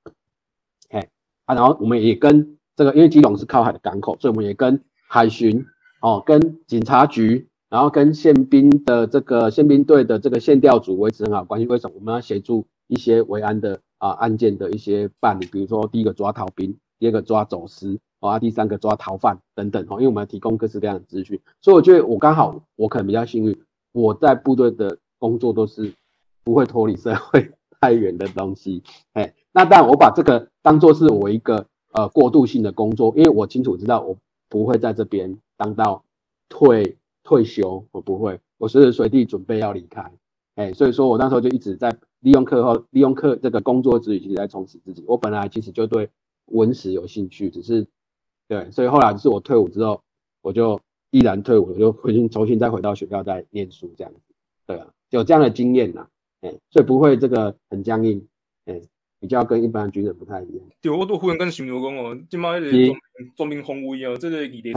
[0.90, 1.08] 嘿，
[1.44, 5.64] 啊，然后我们也跟这个，因为基隆是靠海的港口，所以我们也跟海巡。
[6.00, 11.66] 哦，跟警察局，然后跟宪兵的这个宪兵队的这个宪调组维持很好关系。
[11.66, 11.94] 为什么？
[11.98, 19.84] 我们要协助一些维安的啊案件的一些办理，比如说第一个抓逃兵，第二个抓走私，啊，第三个抓逃犯等等。
[19.88, 23.60] 哦，因为我们要提供各式各样的资讯，所以我觉得我刚好我可能比较幸运，
[23.92, 25.92] 我在部队的工作都是
[26.44, 28.84] 不会脱离社会 太远的东西。
[29.14, 34.16] 哎，那当然我把这个当做是我一个呃过渡性的工作，因为我清楚知道我
[34.48, 35.36] 不会在这边。
[35.58, 36.02] 当到
[36.48, 40.10] 退退休，我不会，我随时随地准备要离开，
[40.54, 45.04] 哎，所以说我那时候就一直在利用课后，利用课这个工作之余，其实在充实自己。
[45.06, 46.08] 我本来其实就对
[46.46, 47.86] 文史有兴趣，只是
[48.46, 50.00] 对，所以后来就是我退伍之后，
[50.40, 50.80] 我就
[51.10, 54.20] 毅然退伍，我就回去重新再回到学校再念书这样子，
[54.66, 56.08] 对啊，有这样的经验呐，
[56.40, 58.26] 哎，所以不会这个很僵硬，
[58.64, 58.80] 哎，
[59.20, 60.64] 比较跟一般军人不太一样。
[60.80, 63.00] 对，我都忽然跟想到讲哦，今麦迄个
[63.36, 64.72] 装兵宏威哦，这个议题。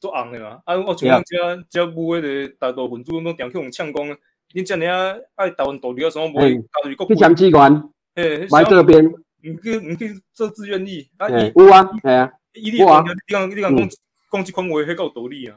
[0.00, 0.76] 做红的嘛，啊！
[0.78, 4.16] 我像咱遮遮母迄个大多分子拢定去互呛讲，
[4.54, 7.06] 恁遮尔爱台湾独立啊，什么无会加入国？
[7.06, 13.88] 去抢机关，诶，来这边，唔去唔去做志愿役，啊，有啊，系啊，有啊，你讲你讲讲
[14.32, 15.56] 讲即款话，迄够道理啊。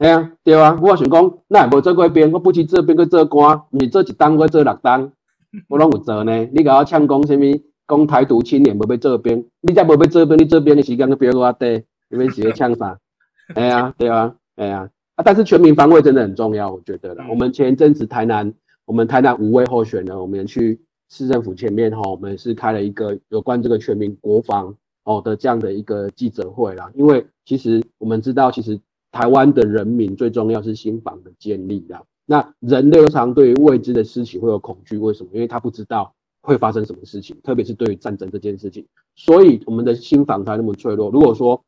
[0.00, 5.12] 系啊，对啊，我想讲，那无做过兵，我不去做兵去做官，你做一单我做六单，
[5.68, 6.44] 我拢有做呢。
[6.52, 7.62] 你甲我呛讲啥物？
[7.86, 12.98] 讲台独青年无要做兵，你才无要做兵，你做兵的时间都比我短，你们是咧呛啥？
[13.54, 17.24] 哎呀， 对啊，哎呀，啊，但是全民防卫真的很重要，我觉得了。
[17.28, 18.52] 我们前一阵子台南，
[18.86, 20.80] 我们台南五位候选人，我们去
[21.10, 24.74] 市政府前面哈，我们是开了一个有关这个全民国防
[25.04, 26.90] 哦的这样的一个记者会啦。
[26.94, 28.80] 因为其实我们知道，其实
[29.12, 32.02] 台湾的人民最重要是心房的建立啦。
[32.26, 35.30] 那人类常对于未知的事情会有恐惧，为什么？
[35.34, 41.10] 因为他不知道会发生什么事情，特别是对于战争这件事情，所以我们的心房才那么脆弱。
[41.10, 41.62] 如果说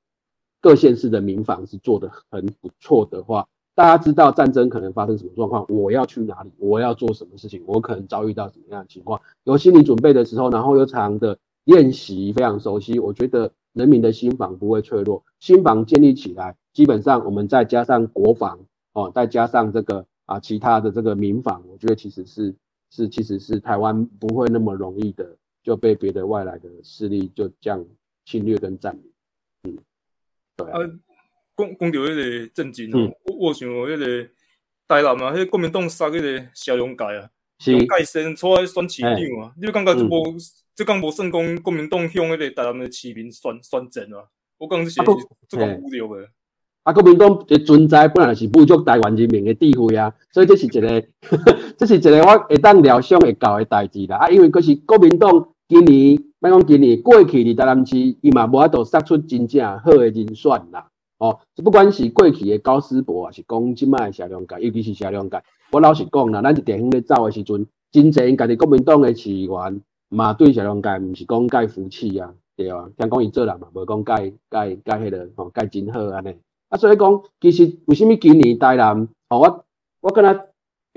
[0.67, 3.47] 各县市的民防是做的很不错的话，
[3.77, 18.59] 大家知道战争可能发生什么状况，我要去哪里，我要做什么事情，我可能遭遇到什么样的情况，有心理准备的时候，然后又常的练习，非常熟悉，我觉得人民的心防不会脆弱，心防建立起来，基本上我们再加上国防
[18.93, 22.53] 哦，再加上这个啊其他的这个民防，我觉得其实是
[22.91, 27.85] 是其实是台湾不会那么容易的就被别的外来的势力就这样
[28.25, 29.13] 侵略跟占领。
[29.63, 29.79] 嗯
[30.65, 30.81] 啊，
[31.57, 34.29] 讲讲到迄个政治哦，我我想迄个
[34.89, 37.29] 台南啊，迄个国民党杀迄个肖永盖啊，
[37.67, 40.37] 用盖先出来选市长啊，你感觉就无，
[40.75, 44.25] 即讲无算讲国民党向迄个台南的市民宣宣战啊？
[44.59, 45.11] 我讲这些是
[45.49, 46.29] 这个无聊的。
[46.85, 51.05] 啊，国民党的存在本来是侮辱台湾人民的智慧啊，所以这是一个，
[51.77, 54.17] 这是一个我会当料想会到的代志啦。
[54.19, 60.89] 啊，因为可是国民党今年，莫讲今年过去伫台南市，伊嘛无法度杀出真正好的人选啦。
[61.19, 65.43] 哦，不管是过去的高思博，还是讲即卖谢良界，尤其是谢良界，
[65.73, 76.37] 我老实讲啦，咱一地方咧走的时阵，真侪因家己国民党的市员嘛对谢良界，毋是讲介服气啊，对啊，听讲伊做人嘛，无讲介介介迄个吼介真好安尼。
[76.69, 79.65] 啊，所以讲，其实为虾米今年台南，哦，我
[80.01, 80.47] 我跟他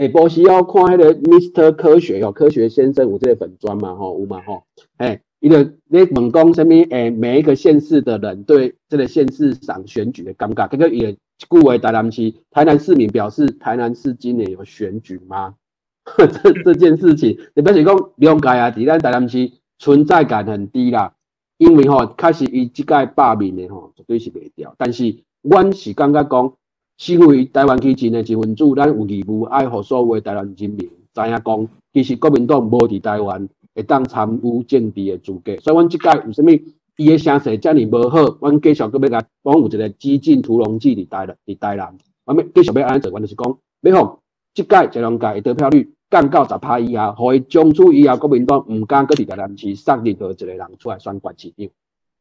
[0.07, 4.63] 下晡时要看迄个 Mister 科学哦，科学先生有这个粉砖嘛，吼有嘛吼，
[4.97, 5.21] 诶。
[5.41, 6.69] 伊个咧问讲啥物？
[6.89, 11.15] 诶，每一个县市的人对这个县市长选举的感觉，这个也
[11.47, 15.55] 故为台南市台南市民表示，台南市今年有选举吗？
[16.17, 18.69] 这这件事情，你不是讲了解啊？
[18.71, 21.13] 伫咱台南市存在感很低啦，
[21.57, 24.75] 因为吼开始伊即届罢免的吼绝对是袂掉。
[24.77, 26.53] 但是，阮是感觉讲，
[26.99, 33.49] 身为台湾基层的一份子，咱有义务爱护所有台湾人民知影讲，其实国民党无伫台湾。
[33.75, 36.49] 会当参与政治的资格，所以阮即届有啥物
[36.97, 41.95] 伊的声势遮尔无好，阮继续搁要甲，讲有一个激进屠龙记伫台南，伫台南，
[42.25, 44.19] 阮要继续要安尼做，阮就是讲，要互
[44.53, 51.69] 即届这两届的得票率降到十趴以下，互伊从此以后国民党毋敢搁伫台南市送任何一个人出来选县市长，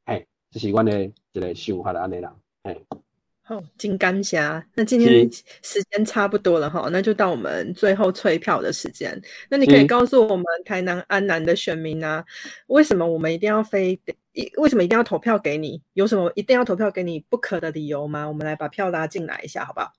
[0.05, 2.85] 嘿，这是阮的一个想法安尼啦，嘿。
[3.49, 5.27] 好，金刚侠，那今天
[5.63, 9.19] 时间差不多了哈，那就到我们最后催票的时间。
[9.49, 12.23] 那你可以告诉我们台南安南的选民啊，
[12.67, 14.15] 为什么我们一定要非得，
[14.59, 15.81] 为什么一定要投票给你？
[15.95, 18.29] 有什么一定要投票给你不可的理由吗？
[18.29, 19.93] 我们来把票拉进来一下，好不好？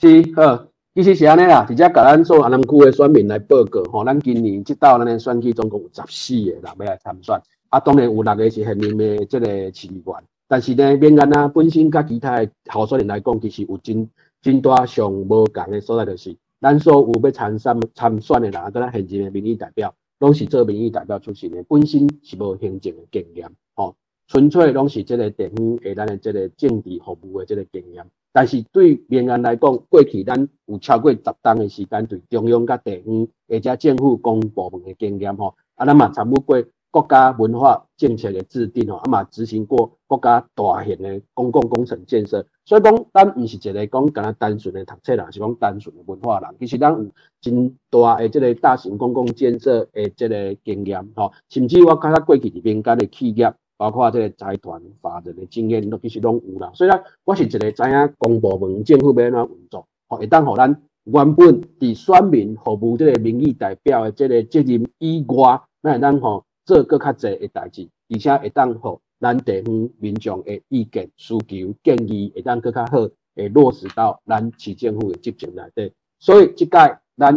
[0.00, 10.14] 是，好，其实是安尼啦，直接甲咱做安南区的选民来报告吼，咱今年即道咱的选举总共有十四个人要来参选，啊，当然有六个是现任的这个市议员。
[10.48, 14.08] 但是呢，民安啊，本身甲其他诶候选人来讲，其实有真
[14.40, 23.96] 真大上无共诶所在，就是咱所有要参选参选诶人，啊，咱现任诶民意代表，拢是做民意代表出身诶，本身是无行政诶经验，吼，
[24.28, 28.06] 纯粹拢是即个地方诶，咱诶即个政治服务诶即个经验。
[28.32, 36.62] 但是对民安来讲，过去咱有超过十档诶时间，对中央甲地方或者政府公部门诶经验，吼，啊，咱嘛参与过。
[36.90, 46.48] 国家文化政策的制定吼，啊嘛执行过国家大型的公共工程建设，所以讲咱毋是一个讲干那单纯的读册人，是讲单纯的文化人。
[46.58, 47.06] 其实咱有
[47.42, 56.70] 真大的这个大型公共建设的这个经验吼，甚至我看较过去伫民间的企业，包括这个财团法人的经验，都其实拢有啦。
[56.72, 66.45] 所以讲，我是一个知影公部门政府要安怎运作，吼，会当互咱原本伫选民服务这个民意代表的这个责任以外，那会当吼。
[66.66, 75.92] 做搁较侪诶代志，而且会当互咱地方民众诶意见、需求、建议会当搁较好，会落实到咱市政府诶执行内底。
[76.18, 77.32] 所以即届咱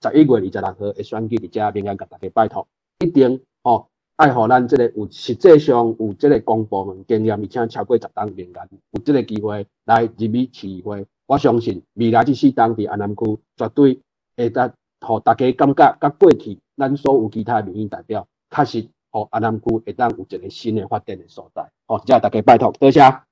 [0.00, 2.68] 十一月二十六号会选举伫遮，民间甲大家拜托，
[3.00, 11.04] 一定吼爱互咱即个有实际上有即个公部门经验，而且超过十档民间有即个机会来入去市议会。
[11.26, 14.00] 我相信未来即四档伫安南区绝对
[14.36, 18.26] 会当互大家感觉甲过去咱所有其他民意代表。
[18.50, 23.00] 确实，哦，安南区会当有一个新的发展的所在，哦，即下大家拜托，多谢。
[23.00, 23.24] 啊，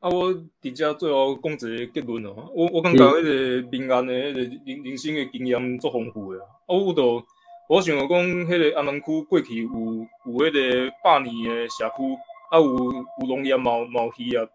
[0.00, 7.24] 我伫遮最后讲一个结论哦，我我感觉迄个民安的迄个人人生的经验足丰富的啊，我有都
[7.70, 12.14] 我想讲，迄个安南区过去有有迄个百年的社区，
[12.50, 14.46] 啊有有农业贸贸易啊，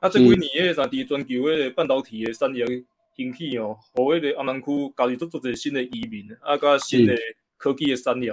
[0.00, 2.66] 啊这几年迄个啥伫全球迄个半导体的产业
[3.14, 7.14] 兴起哦，互迄个安南区加入足足一个新的移民，啊甲新的。
[7.66, 8.30] 科技的产业，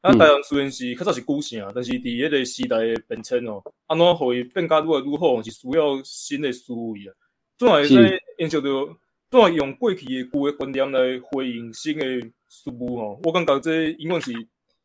[0.00, 7.14] 啊，台湾虽然是较早是古城，但是伫迄个时代的变迁哦，安怎互伊变甲愈来愈好，是需要新的思维啊。
[7.56, 7.94] 怎会使
[8.38, 8.96] 延续着？
[9.30, 12.04] 怎会用过去的旧的观念来回应新的
[12.48, 13.20] 事物吼？
[13.22, 14.32] 我感觉这永远是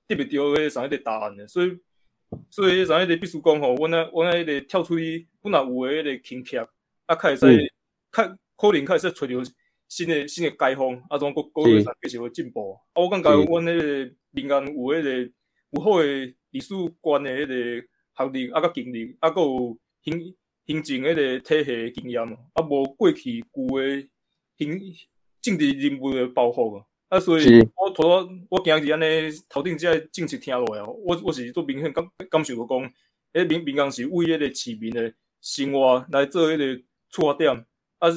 [0.08, 1.48] 得袂着迄上一个答案的。
[1.48, 1.78] 所以，
[2.52, 6.70] 所以上一个必须讲吼，阮那阮那迄个跳出去本来有诶迄个轻巧，
[7.08, 7.74] 啊，较会使
[8.12, 9.44] 较可能较会使找着。
[9.88, 12.78] 新的新的解放，啊，种国国会上继续会进步。
[12.94, 15.32] 啊，我感觉阮迄个民间有迄个
[15.72, 20.36] 有好诶历史观诶迄个学历，啊，甲经历，啊，搁有行
[20.66, 22.22] 行政迄个体系经验，
[22.54, 24.10] 啊，无过去旧诶
[24.58, 24.78] 行
[25.42, 26.86] 政治人物诶包袱啊。
[27.08, 29.06] 啊，所以我头我今日安尼
[29.48, 32.94] 头顶即个政策听落来，我我是做明显感感受到讲，
[33.34, 37.66] 迄民民间是为迄个市民诶生活来做迄个出发点，
[38.00, 38.10] 啊。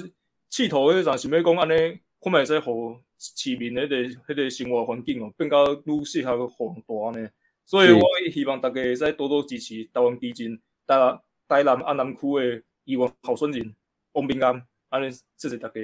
[0.50, 7.28] 企图迄阵想要讲安尼，可能会使互市民迄个迄个生活环境哦，变较愈适合互大呢。
[7.64, 13.74] 所以我希望大家会使多多支持台湾基金，台台南安南区的议员候选人
[14.12, 15.80] 王炳安，安尼谢谢大家。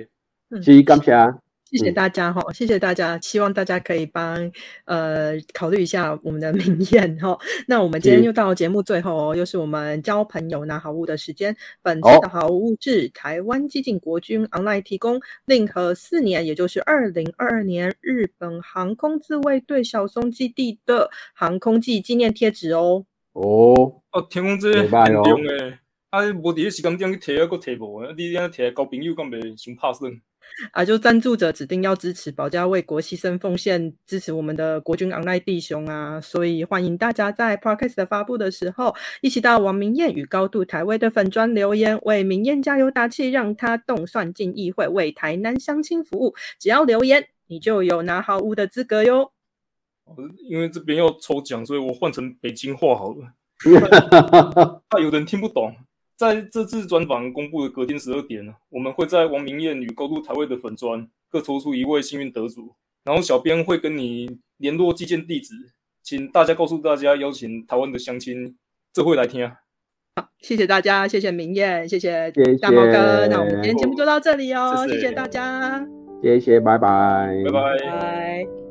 [0.61, 1.46] 是感谢。
[1.71, 4.51] 谢谢大家哈，谢谢大家，希望大家可以帮
[4.85, 7.37] 呃考虑一下我们的明艳哈。
[7.67, 11.55] 那我们今天又到节目最后哦，又是我们交朋友拿好物的时间。
[11.83, 23.05] 本次的好物是台湾激进国军 online 提供令和四年，也就是二零二二年日本航空自卫队小松基地的航空祭纪念贴纸哦。
[23.33, 25.79] 哦，哦，听讲这很用诶，
[26.11, 30.13] 啊，无伫个时间点去摕，啊佫摕无，你安尼摕交朋友，敢袂伤拍算？
[30.73, 36.21] 啊，就赞助者指定要支持保家卫国、牺牲奉献，支持我们的国军昂赖弟兄啊！
[36.21, 46.35] 所以欢迎大家在 podcast 发布的时候，一起到王明燕与高度台位的粉砖留言，为明燕加油打气，让她动算进议会，为台南乡亲服务。
[46.59, 49.33] 只要留言，你就有拿好物的资格哟。
[50.49, 53.33] 因为这边要抽奖，所以我换成北京话好了。
[54.89, 55.75] 怕有人听不懂。
[56.17, 65.53] 在这次专访公布的隔天十二点，我们会在王明燕与高度台位的粉砖各抽出一位幸运得主，然后小编会跟你联络寄件地址，
[66.03, 68.57] 请大家告诉大家邀请台湾的乡亲，
[68.95, 69.53] 这会来听啊。
[70.17, 75.87] 好，谢谢大家，谢谢明燕，谢谢大毛哥，那我们今天节目就到这里哦，谢谢大家，
[76.23, 78.66] 谢谢，拜拜，拜拜，拜。